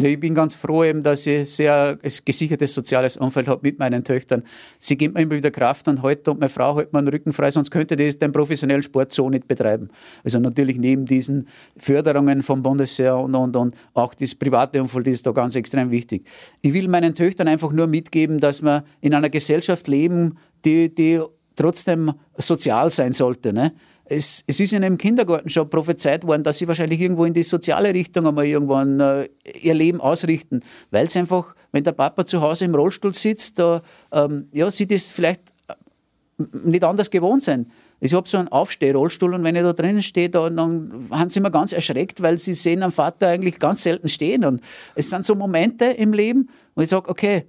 Ich 0.00 0.20
bin 0.20 0.32
ganz 0.32 0.54
froh, 0.54 0.84
eben, 0.84 1.02
dass 1.02 1.26
ich 1.26 1.52
sehr 1.52 1.98
ein 2.00 2.12
gesichertes 2.24 2.72
soziales 2.72 3.16
Umfeld 3.16 3.48
habe 3.48 3.62
mit 3.64 3.80
meinen 3.80 4.04
Töchtern. 4.04 4.44
Sie 4.78 4.96
geben 4.96 5.14
mir 5.14 5.22
immer 5.22 5.34
wieder 5.34 5.50
Kraft 5.50 5.88
und 5.88 6.02
heute 6.02 6.30
und 6.30 6.38
meine 6.38 6.50
Frau 6.50 6.76
hält 6.76 6.92
mir 6.92 7.00
den 7.00 7.08
Rücken 7.08 7.32
frei, 7.32 7.50
sonst 7.50 7.70
könnte 7.72 7.96
ich 7.96 8.16
den 8.16 8.30
professionellen 8.30 8.82
Sport 8.82 9.12
so 9.12 9.28
nicht 9.28 9.48
betreiben. 9.48 9.88
Also 10.22 10.38
natürlich 10.38 10.76
neben 10.78 11.04
diesen 11.04 11.48
Förderungen 11.76 12.44
vom 12.44 12.62
Bundesheer 12.62 13.18
und, 13.18 13.34
und, 13.34 13.56
und 13.56 13.74
auch 13.94 14.14
das 14.14 14.36
private 14.36 14.80
Umfeld 14.80 15.08
ist 15.08 15.26
da 15.26 15.32
ganz 15.32 15.56
extrem 15.56 15.90
wichtig. 15.90 16.28
Ich 16.62 16.74
will 16.74 16.86
meinen 16.86 17.14
Töchtern 17.14 17.48
einfach 17.48 17.72
nur 17.72 17.88
mitgeben, 17.88 18.38
dass 18.38 18.62
wir 18.62 18.84
in 19.00 19.14
einer 19.14 19.30
Gesellschaft 19.30 19.88
leben, 19.88 20.38
die, 20.64 20.94
die 20.94 21.20
trotzdem 21.56 22.12
sozial 22.36 22.90
sein 22.90 23.12
sollte. 23.12 23.52
Ne? 23.52 23.72
Es, 24.08 24.42
es 24.46 24.60
ist 24.60 24.72
in 24.72 24.82
einem 24.82 24.98
Kindergarten 24.98 25.50
schon 25.50 25.68
prophezeit 25.68 26.26
worden, 26.26 26.42
dass 26.42 26.58
sie 26.58 26.68
wahrscheinlich 26.68 27.00
irgendwo 27.00 27.24
in 27.24 27.34
die 27.34 27.42
soziale 27.42 27.92
Richtung 27.92 28.26
einmal 28.26 28.46
irgendwann 28.46 29.00
äh, 29.00 29.28
ihr 29.60 29.74
Leben 29.74 30.00
ausrichten, 30.00 30.60
weil 30.90 31.06
es 31.06 31.16
einfach, 31.16 31.54
wenn 31.72 31.84
der 31.84 31.92
Papa 31.92 32.24
zu 32.24 32.40
Hause 32.40 32.64
im 32.64 32.74
Rollstuhl 32.74 33.14
sitzt, 33.14 33.58
da, 33.58 33.82
ähm, 34.12 34.48
ja, 34.52 34.70
sie 34.70 34.86
das 34.86 35.08
vielleicht 35.08 35.40
äh, 35.68 36.44
nicht 36.64 36.84
anders 36.84 37.10
gewohnt 37.10 37.44
sein. 37.44 37.70
Ich 38.00 38.14
habe 38.14 38.28
so 38.28 38.38
einen 38.38 38.48
Aufstehrollstuhl 38.48 39.34
und 39.34 39.42
wenn 39.42 39.56
ich 39.56 39.62
da 39.62 39.72
drinnen 39.72 40.02
stehe, 40.02 40.30
da, 40.30 40.48
dann 40.48 41.08
haben 41.10 41.30
sie 41.30 41.40
immer 41.40 41.50
ganz 41.50 41.72
erschreckt, 41.72 42.22
weil 42.22 42.38
sie 42.38 42.54
sehen 42.54 42.82
am 42.82 42.92
Vater 42.92 43.28
eigentlich 43.28 43.58
ganz 43.58 43.82
selten 43.82 44.08
stehen. 44.08 44.44
Und 44.44 44.62
es 44.94 45.10
sind 45.10 45.26
so 45.26 45.34
Momente 45.34 45.84
im 45.86 46.12
Leben, 46.12 46.48
wo 46.76 46.82
ich 46.82 46.88
sage, 46.88 47.10
okay, 47.10 47.44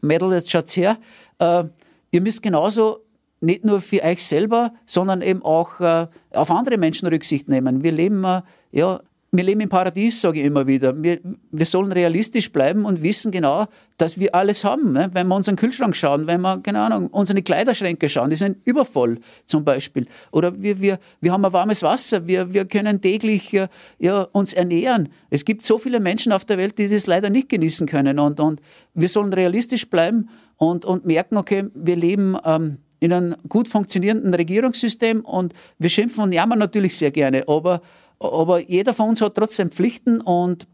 Mädel, 0.00 0.32
jetzt 0.32 0.50
schaut's 0.50 0.76
her, 0.76 0.96
äh, 1.38 1.64
ihr 2.12 2.20
müsst 2.20 2.42
genauso 2.42 3.00
nicht 3.40 3.64
nur 3.64 3.80
für 3.80 4.02
euch 4.02 4.22
selber, 4.22 4.72
sondern 4.86 5.22
eben 5.22 5.42
auch 5.42 5.80
äh, 5.80 6.06
auf 6.32 6.50
andere 6.50 6.78
Menschen 6.78 7.08
Rücksicht 7.08 7.48
nehmen. 7.48 7.82
Wir 7.82 7.92
leben, 7.92 8.22
äh, 8.24 8.42
ja, 8.72 9.00
wir 9.32 9.44
leben 9.44 9.60
im 9.60 9.68
Paradies, 9.68 10.20
sage 10.20 10.40
ich 10.40 10.46
immer 10.46 10.66
wieder. 10.66 11.00
Wir, 11.00 11.20
wir 11.52 11.64
sollen 11.64 11.92
realistisch 11.92 12.50
bleiben 12.50 12.84
und 12.84 13.00
wissen 13.00 13.30
genau, 13.30 13.66
dass 13.96 14.18
wir 14.18 14.34
alles 14.34 14.64
haben. 14.64 14.92
Ne? 14.92 15.08
Wenn 15.12 15.28
wir 15.28 15.36
unseren 15.36 15.54
Kühlschrank 15.54 15.94
schauen, 15.94 16.26
wenn 16.26 16.40
wir, 16.40 16.58
keine 16.58 16.80
Ahnung, 16.80 17.06
unsere 17.08 17.40
Kleiderschränke 17.40 18.08
schauen, 18.08 18.30
die 18.30 18.36
sind 18.36 18.58
übervoll 18.66 19.20
zum 19.46 19.64
Beispiel. 19.64 20.08
Oder 20.32 20.60
wir, 20.60 20.80
wir, 20.80 20.98
wir 21.20 21.32
haben 21.32 21.44
ein 21.44 21.52
warmes 21.52 21.84
Wasser, 21.84 22.26
wir, 22.26 22.52
wir 22.52 22.64
können 22.64 23.00
täglich 23.00 23.54
äh, 23.54 23.68
ja, 24.00 24.22
uns 24.32 24.52
ernähren. 24.52 25.10
Es 25.30 25.44
gibt 25.44 25.64
so 25.64 25.78
viele 25.78 26.00
Menschen 26.00 26.32
auf 26.32 26.44
der 26.44 26.58
Welt, 26.58 26.78
die 26.78 26.88
das 26.88 27.06
leider 27.06 27.30
nicht 27.30 27.48
genießen 27.48 27.86
können. 27.86 28.18
Und, 28.18 28.40
und 28.40 28.60
wir 28.94 29.08
sollen 29.08 29.32
realistisch 29.32 29.88
bleiben 29.88 30.28
und, 30.56 30.84
und 30.84 31.06
merken, 31.06 31.36
okay, 31.36 31.66
wir 31.74 31.96
leben... 31.96 32.36
Ähm, 32.44 32.78
in 33.00 33.12
einem 33.12 33.36
gut 33.48 33.66
funktionierenden 33.66 34.34
Regierungssystem 34.34 35.22
und 35.22 35.54
wir 35.78 35.90
schimpfen 35.90 36.24
und 36.24 36.32
jammern 36.32 36.58
natürlich 36.58 36.96
sehr 36.96 37.10
gerne, 37.10 37.48
aber, 37.48 37.80
aber 38.18 38.60
jeder 38.60 38.94
von 38.94 39.10
uns 39.10 39.22
hat 39.22 39.34
trotzdem 39.34 39.70
Pflichten 39.70 40.20
und 40.20 40.66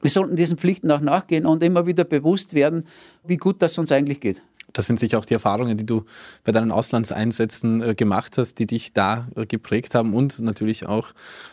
wir 0.00 0.10
sollten 0.10 0.36
diesen 0.36 0.58
Pflichten 0.58 0.90
auch 0.90 1.00
nachgehen 1.00 1.46
und 1.46 1.62
immer 1.62 1.86
wieder 1.86 2.04
bewusst 2.04 2.54
werden, 2.54 2.84
wie 3.24 3.36
gut 3.36 3.60
das 3.62 3.78
uns 3.78 3.90
eigentlich 3.90 4.20
geht. 4.20 4.42
Das 4.74 4.86
sind 4.86 5.00
sicher 5.00 5.18
auch 5.18 5.24
die 5.24 5.34
Erfahrungen, 5.34 5.76
die 5.76 5.86
du 5.86 6.04
bei 6.42 6.52
deinen 6.52 6.72
Auslandseinsätzen 6.72 7.82
äh, 7.82 7.94
gemacht 7.94 8.36
hast, 8.36 8.58
die 8.58 8.66
dich 8.66 8.92
da 8.92 9.28
äh, 9.36 9.46
geprägt 9.46 9.94
haben 9.94 10.12
und 10.14 10.40
natürlich 10.40 10.86
auch 10.86 11.12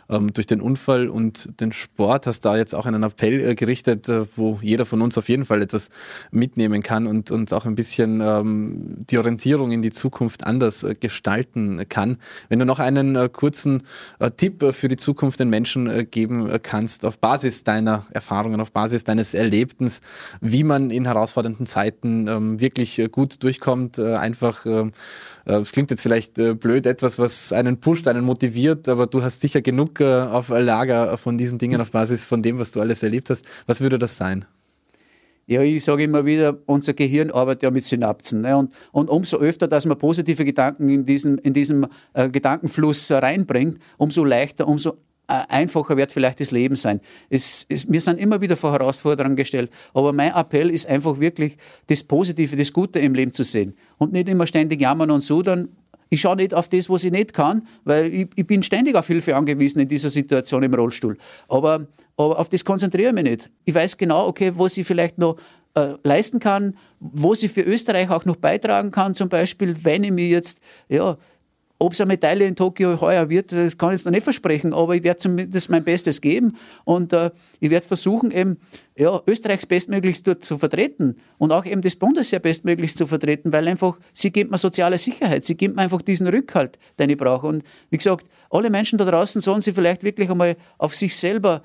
ähm, 0.10 0.34
durch 0.34 0.48
den 0.48 0.60
Unfall 0.60 1.08
und 1.08 1.62
den 1.62 1.72
Sport 1.72 2.26
hast 2.26 2.42
da 2.42 2.58
jetzt 2.58 2.74
auch 2.74 2.88
einen 2.88 3.04
Appell 3.04 3.40
äh, 3.40 3.56
gerichtet, 3.56 4.10
wo 4.36 4.60
jeder 4.62 4.86
von 4.86 5.02
uns 5.02 5.18
auf 5.18 5.30
jeden 5.30 5.46
Fall 5.46 5.62
etwas 5.62 5.90
mitnehmen 6.32 6.82
kann 6.82 7.06
und, 7.06 7.30
und 7.30 7.54
auch 7.54 7.66
ein 7.66 7.76
bisschen 7.76 8.22
ähm, 8.22 8.98
die 9.10 9.20
Orientierung 9.20 9.72
in 9.72 9.84
die 9.84 9.92
Zukunft 9.92 10.44
anders 10.44 10.86
gestalten 11.00 11.88
kann. 11.88 12.18
Wenn 12.50 12.58
du 12.58 12.66
noch 12.66 12.80
einen 12.80 13.32
kurzen 13.32 13.84
Tipp 14.38 14.74
für 14.74 14.88
die 14.88 14.98
Zukunft 14.98 15.40
den 15.40 15.50
Menschen 15.50 16.10
geben 16.10 16.52
kannst, 16.64 17.06
auf 17.06 17.20
Basis 17.20 17.64
deiner 17.64 18.06
Erfahrungen, 18.12 18.60
auf 18.60 18.72
Basis 18.72 19.04
deines 19.04 19.34
Erlebtens, 19.34 20.02
wie 20.40 20.64
man 20.64 20.90
in 20.90 21.06
herausfordernden 21.06 21.66
Zeiten 21.68 22.28
ähm, 22.28 22.60
wirklich 22.60 23.11
gut 23.12 23.44
durchkommt, 23.44 23.98
äh, 24.00 24.16
einfach, 24.16 24.66
ähm, 24.66 24.92
äh, 25.46 25.56
es 25.56 25.72
klingt 25.72 25.92
jetzt 25.92 26.02
vielleicht 26.02 26.38
äh, 26.38 26.54
blöd, 26.54 26.86
etwas, 26.86 27.20
was 27.20 27.54
einen 27.54 27.80
pusht, 27.80 28.08
einen 28.08 28.24
motiviert, 28.24 28.88
aber 28.88 29.08
du 29.08 29.22
hast 29.22 29.42
sicher 29.42 29.62
genug 29.62 30.02
auf 30.02 30.50
Lager 30.50 31.18
von 31.18 31.38
diesen 31.38 31.58
Dingen 31.58 31.82
auf 31.82 31.92
Basis 31.92 32.26
von 32.26 32.42
dem, 32.42 32.60
was 32.60 32.72
du 32.72 32.82
alles 32.82 33.04
erlebt 33.04 33.30
hast. 33.30 33.46
Was 33.68 33.82
würde 33.82 34.00
das 34.00 34.18
sein? 34.18 34.46
Ja, 35.48 35.62
ich 35.62 35.84
sage 35.84 36.04
immer 36.04 36.26
wieder, 36.26 36.60
unser 36.66 36.94
Gehirn 36.94 37.32
arbeitet 37.32 37.64
ja 37.64 37.72
mit 37.72 37.86
Synapsen. 37.86 38.42
Ne? 38.42 38.56
Und, 38.56 38.74
und 38.92 39.10
umso 39.10 39.38
öfter, 39.38 39.68
dass 39.68 39.86
man 39.86 39.98
positive 39.98 40.46
Gedanken 40.46 40.90
in 40.90 41.06
diesen, 41.06 41.38
in 41.40 41.54
diesem 41.54 41.88
äh, 42.14 42.30
Gedankenfluss 42.30 43.12
reinbringt, 43.12 43.80
umso 43.98 44.24
leichter, 44.24 44.68
umso 44.68 44.98
einfacher 45.28 45.98
wird 45.98 46.12
vielleicht 46.12 46.40
das 46.40 46.52
Leben 46.52 46.76
sein. 46.76 47.00
Es, 47.30 47.66
es, 47.70 47.90
wir 47.90 48.02
sind 48.02 48.20
immer 48.20 48.42
wieder 48.42 48.58
vor 48.58 48.72
Herausforderungen 48.74 49.36
gestellt, 49.36 49.72
aber 49.94 50.14
mein 50.14 50.34
Appell 50.34 50.70
ist 50.70 50.88
einfach 50.88 51.20
wirklich, 51.20 51.58
das 51.88 52.04
Positive, 52.04 52.56
das 52.56 52.74
Gute 52.74 53.00
im 53.00 53.14
Leben 53.14 53.34
zu 53.34 53.44
sehen 53.44 53.76
und 53.98 54.12
nicht 54.14 54.28
immer 54.28 54.48
ständig 54.48 54.82
jammern 54.82 55.12
und 55.12 55.22
sudern. 55.22 55.70
Ich 56.10 56.20
schaue 56.20 56.36
nicht 56.36 56.54
auf 56.54 56.68
das, 56.68 56.90
was 56.90 57.06
ich 57.06 57.12
nicht 57.12 57.34
kann, 57.34 57.66
weil 57.86 58.14
ich, 58.14 58.28
ich 58.36 58.46
bin 58.46 58.64
ständig 58.64 58.96
auf 58.96 59.08
Hilfe 59.08 59.36
angewiesen 59.36 59.80
in 59.80 59.88
dieser 59.88 60.10
Situation 60.10 60.62
im 60.62 60.74
Rollstuhl. 60.74 61.18
Aber, 61.48 61.88
aber 62.18 62.38
auf 62.38 62.50
das 62.50 62.66
konzentriere 62.66 63.10
ich 63.10 63.16
mich 63.16 63.24
nicht. 63.24 63.50
Ich 63.64 63.74
weiß 63.74 63.98
genau, 63.98 64.28
okay, 64.28 64.52
was 64.58 64.78
ich 64.78 64.86
vielleicht 64.86 65.18
noch 65.18 65.38
äh, 65.74 65.94
leisten 66.04 66.40
kann, 66.40 66.76
wo 67.00 67.34
sie 67.34 67.48
für 67.48 67.62
Österreich 67.62 68.10
auch 68.10 68.26
noch 68.26 68.36
beitragen 68.36 68.92
kann, 68.92 69.14
zum 69.14 69.30
Beispiel, 69.30 69.78
wenn 69.84 70.04
ich 70.04 70.12
mir 70.12 70.28
jetzt 70.28 70.60
ja, 70.90 71.18
ob 71.82 71.94
es 71.94 72.02
eine 72.02 72.10
Medaille 72.10 72.46
in 72.46 72.56
Tokio 72.56 73.02
heuer 73.02 73.28
wird, 73.30 73.52
das 73.52 73.76
kann 73.76 73.90
ich 73.90 73.94
jetzt 73.94 74.06
noch 74.06 74.12
nicht 74.12 74.24
versprechen, 74.24 74.72
aber 74.72 74.96
ich 74.96 75.04
werde 75.04 75.18
zumindest 75.18 75.68
mein 75.72 75.84
Bestes 75.84 76.22
geben 76.22 76.56
und 76.84 77.12
äh, 77.12 77.32
ich 77.60 77.72
werde 77.72 77.88
versuchen, 77.88 78.30
eben 78.30 78.58
ja, 78.96 79.20
Österreichs 79.26 79.66
bestmöglichst 79.66 80.28
dort 80.28 80.46
zu 80.46 80.60
vertreten 80.60 81.16
und 81.40 81.52
auch 81.52 81.66
eben 81.66 81.82
das 81.82 81.96
Bundesheer 81.96 82.38
bestmöglichst 82.38 83.00
zu 83.00 83.08
vertreten, 83.08 83.52
weil 83.52 83.68
einfach 83.68 83.98
sie 84.14 84.32
gibt 84.32 84.52
mir 84.52 84.60
soziale 84.60 85.00
Sicherheit, 85.00 85.44
sie 85.44 85.58
gibt 85.58 85.76
mir 85.76 85.82
einfach 85.82 86.04
diesen 86.04 86.28
Rückhalt, 86.28 86.78
den 87.00 87.10
ich 87.10 87.18
brauche. 87.18 87.48
Und 87.48 87.64
wie 87.90 87.98
gesagt, 87.98 88.28
alle 88.52 88.70
Menschen 88.70 89.00
da 89.00 89.06
draußen 89.06 89.42
sollen 89.42 89.62
sie 89.62 89.74
vielleicht 89.74 90.04
wirklich 90.04 90.30
einmal 90.30 90.58
auf 90.78 90.94
sich 90.94 91.16
selber. 91.16 91.64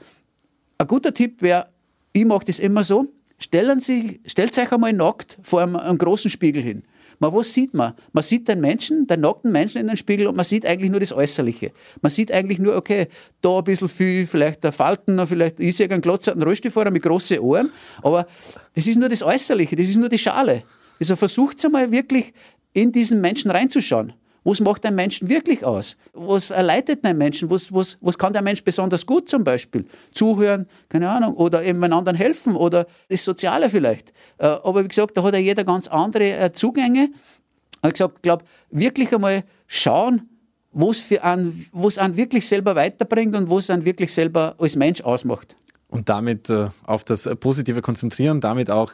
Ein 0.78 0.86
guter 0.86 1.12
Tipp 1.12 1.42
wäre, 1.42 1.66
ich 2.14 2.24
mache 2.24 2.46
das 2.46 2.58
immer 2.58 2.82
so, 2.84 3.12
stellen 3.38 3.80
Sie, 3.80 4.20
stellt 4.24 4.56
euch 4.58 4.72
einmal 4.72 4.94
nackt 4.94 5.36
vor 5.42 5.60
einem, 5.60 5.76
einem 5.76 5.98
großen 5.98 6.30
Spiegel 6.30 6.62
hin. 6.62 6.84
Man, 7.18 7.32
was 7.32 7.52
sieht 7.52 7.74
man? 7.74 7.94
Man 8.12 8.22
sieht 8.22 8.48
den 8.48 8.60
Menschen, 8.60 9.06
den 9.06 9.20
nackten 9.20 9.50
Menschen 9.52 9.80
in 9.80 9.86
den 9.86 9.96
Spiegel 9.96 10.26
und 10.26 10.36
man 10.36 10.44
sieht 10.44 10.66
eigentlich 10.66 10.90
nur 10.90 11.00
das 11.00 11.12
Äußerliche. 11.12 11.72
Man 12.02 12.10
sieht 12.10 12.30
eigentlich 12.30 12.58
nur, 12.58 12.76
okay, 12.76 13.08
da 13.40 13.58
ein 13.58 13.64
bisschen 13.64 13.88
viel, 13.88 14.26
vielleicht 14.26 14.64
der 14.64 14.72
Falten, 14.72 15.26
vielleicht 15.26 15.60
ist 15.60 15.80
irgendein 15.80 16.02
glotzerten 16.02 16.42
Rollstuhlfahrer 16.42 16.90
mit 16.90 17.02
großen 17.02 17.38
Ohren, 17.38 17.70
aber 18.02 18.26
das 18.74 18.86
ist 18.86 18.98
nur 18.98 19.08
das 19.08 19.22
Äußerliche, 19.22 19.76
das 19.76 19.88
ist 19.88 19.96
nur 19.96 20.08
die 20.08 20.18
Schale. 20.18 20.62
Also 20.98 21.16
versucht 21.16 21.64
einmal 21.64 21.90
wirklich 21.90 22.32
in 22.72 22.92
diesen 22.92 23.20
Menschen 23.20 23.50
reinzuschauen. 23.50 24.12
Was 24.46 24.60
macht 24.60 24.86
ein 24.86 24.94
Menschen 24.94 25.28
wirklich 25.28 25.64
aus? 25.64 25.96
Was 26.12 26.52
erleidet 26.52 27.04
einen 27.04 27.18
Menschen? 27.18 27.50
Was, 27.50 27.72
was, 27.72 27.98
was 28.00 28.16
kann 28.16 28.32
der 28.32 28.42
Mensch 28.42 28.62
besonders 28.62 29.04
gut 29.04 29.28
zum 29.28 29.42
Beispiel? 29.42 29.86
Zuhören, 30.12 30.68
keine 30.88 31.10
Ahnung, 31.10 31.34
oder 31.34 31.64
eben 31.64 31.82
anderen 31.82 32.16
helfen 32.16 32.54
oder 32.54 32.86
das 33.08 33.24
Soziale 33.24 33.68
vielleicht. 33.68 34.12
Äh, 34.38 34.46
aber 34.46 34.84
wie 34.84 34.88
gesagt, 34.88 35.16
da 35.16 35.24
hat 35.24 35.34
ja 35.34 35.40
jeder 35.40 35.64
ganz 35.64 35.88
andere 35.88 36.30
äh, 36.38 36.52
Zugänge. 36.52 37.08
Ich 37.08 37.82
habe 37.82 37.92
gesagt, 37.92 38.22
glaube 38.22 38.44
wirklich 38.70 39.12
einmal 39.12 39.42
schauen, 39.66 40.28
was 40.70 41.10
einen, 41.20 41.66
was 41.72 41.98
einen 41.98 42.16
wirklich 42.16 42.46
selber 42.46 42.76
weiterbringt 42.76 43.34
und 43.34 43.50
was 43.50 43.68
einen 43.68 43.84
wirklich 43.84 44.12
selber 44.12 44.54
als 44.58 44.76
Mensch 44.76 45.00
ausmacht 45.00 45.56
und 45.88 46.08
damit 46.08 46.50
äh, 46.50 46.68
auf 46.84 47.04
das 47.04 47.28
Positive 47.38 47.80
konzentrieren, 47.80 48.40
damit 48.40 48.70
auch 48.70 48.92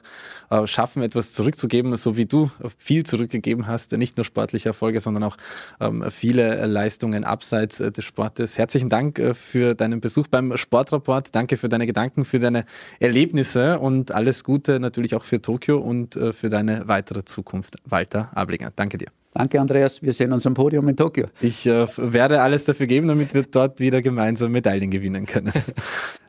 äh, 0.50 0.66
schaffen, 0.66 1.02
etwas 1.02 1.32
zurückzugeben, 1.32 1.96
so 1.96 2.16
wie 2.16 2.26
du 2.26 2.50
viel 2.76 3.04
zurückgegeben 3.04 3.66
hast, 3.66 3.92
nicht 3.92 4.16
nur 4.18 4.24
sportliche 4.24 4.68
Erfolge, 4.68 5.00
sondern 5.00 5.24
auch 5.24 5.36
ähm, 5.80 6.04
viele 6.10 6.66
Leistungen 6.66 7.24
abseits 7.24 7.80
äh, 7.80 7.90
des 7.90 8.04
Sportes. 8.04 8.58
Herzlichen 8.58 8.90
Dank 8.90 9.18
äh, 9.18 9.32
für 9.32 9.74
deinen 9.74 10.00
Besuch 10.00 10.26
beim 10.26 10.56
Sportrapport. 10.56 11.34
Danke 11.34 11.56
für 11.56 11.68
deine 11.68 11.86
Gedanken, 11.86 12.24
für 12.24 12.38
deine 12.38 12.66
Erlebnisse 13.00 13.78
und 13.78 14.12
alles 14.12 14.44
Gute 14.44 14.78
natürlich 14.78 15.14
auch 15.14 15.24
für 15.24 15.40
Tokio 15.40 15.78
und 15.78 16.16
äh, 16.16 16.32
für 16.32 16.50
deine 16.50 16.88
weitere 16.88 17.24
Zukunft. 17.24 17.76
Walter 17.86 18.30
Ablinger, 18.34 18.70
danke 18.76 18.98
dir. 18.98 19.08
Danke, 19.34 19.58
Andreas. 19.60 20.02
Wir 20.02 20.12
sehen 20.12 20.30
uns 20.32 20.46
am 20.46 20.52
Podium 20.52 20.86
in 20.88 20.96
Tokio. 20.96 21.26
Ich 21.40 21.66
äh, 21.66 21.86
werde 21.96 22.42
alles 22.42 22.66
dafür 22.66 22.86
geben, 22.86 23.08
damit 23.08 23.32
wir 23.32 23.44
dort 23.44 23.80
wieder 23.80 24.02
gemeinsam 24.02 24.52
Medaillen 24.52 24.90
gewinnen 24.90 25.24
können. 25.24 25.52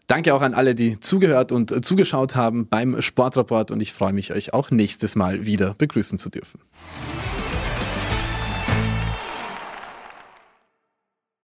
Danke 0.08 0.34
auch 0.34 0.42
an 0.42 0.54
alle, 0.54 0.76
die 0.76 1.00
zugehört 1.00 1.52
und 1.52 1.86
zugeschaut 1.86 2.36
haben 2.36 2.68
beim 2.68 3.02
Sportrapport 3.02 3.72
und 3.72 3.82
ich 3.82 3.94
freue 3.94 4.14
mich, 4.14 4.34
euch 4.34 4.54
auch 4.54 4.70
nächstes 4.70 5.16
Mal 5.16 5.46
wieder 5.46 5.76
begrüßen 5.78 6.20
zu 6.20 6.30
dürfen. 6.30 6.60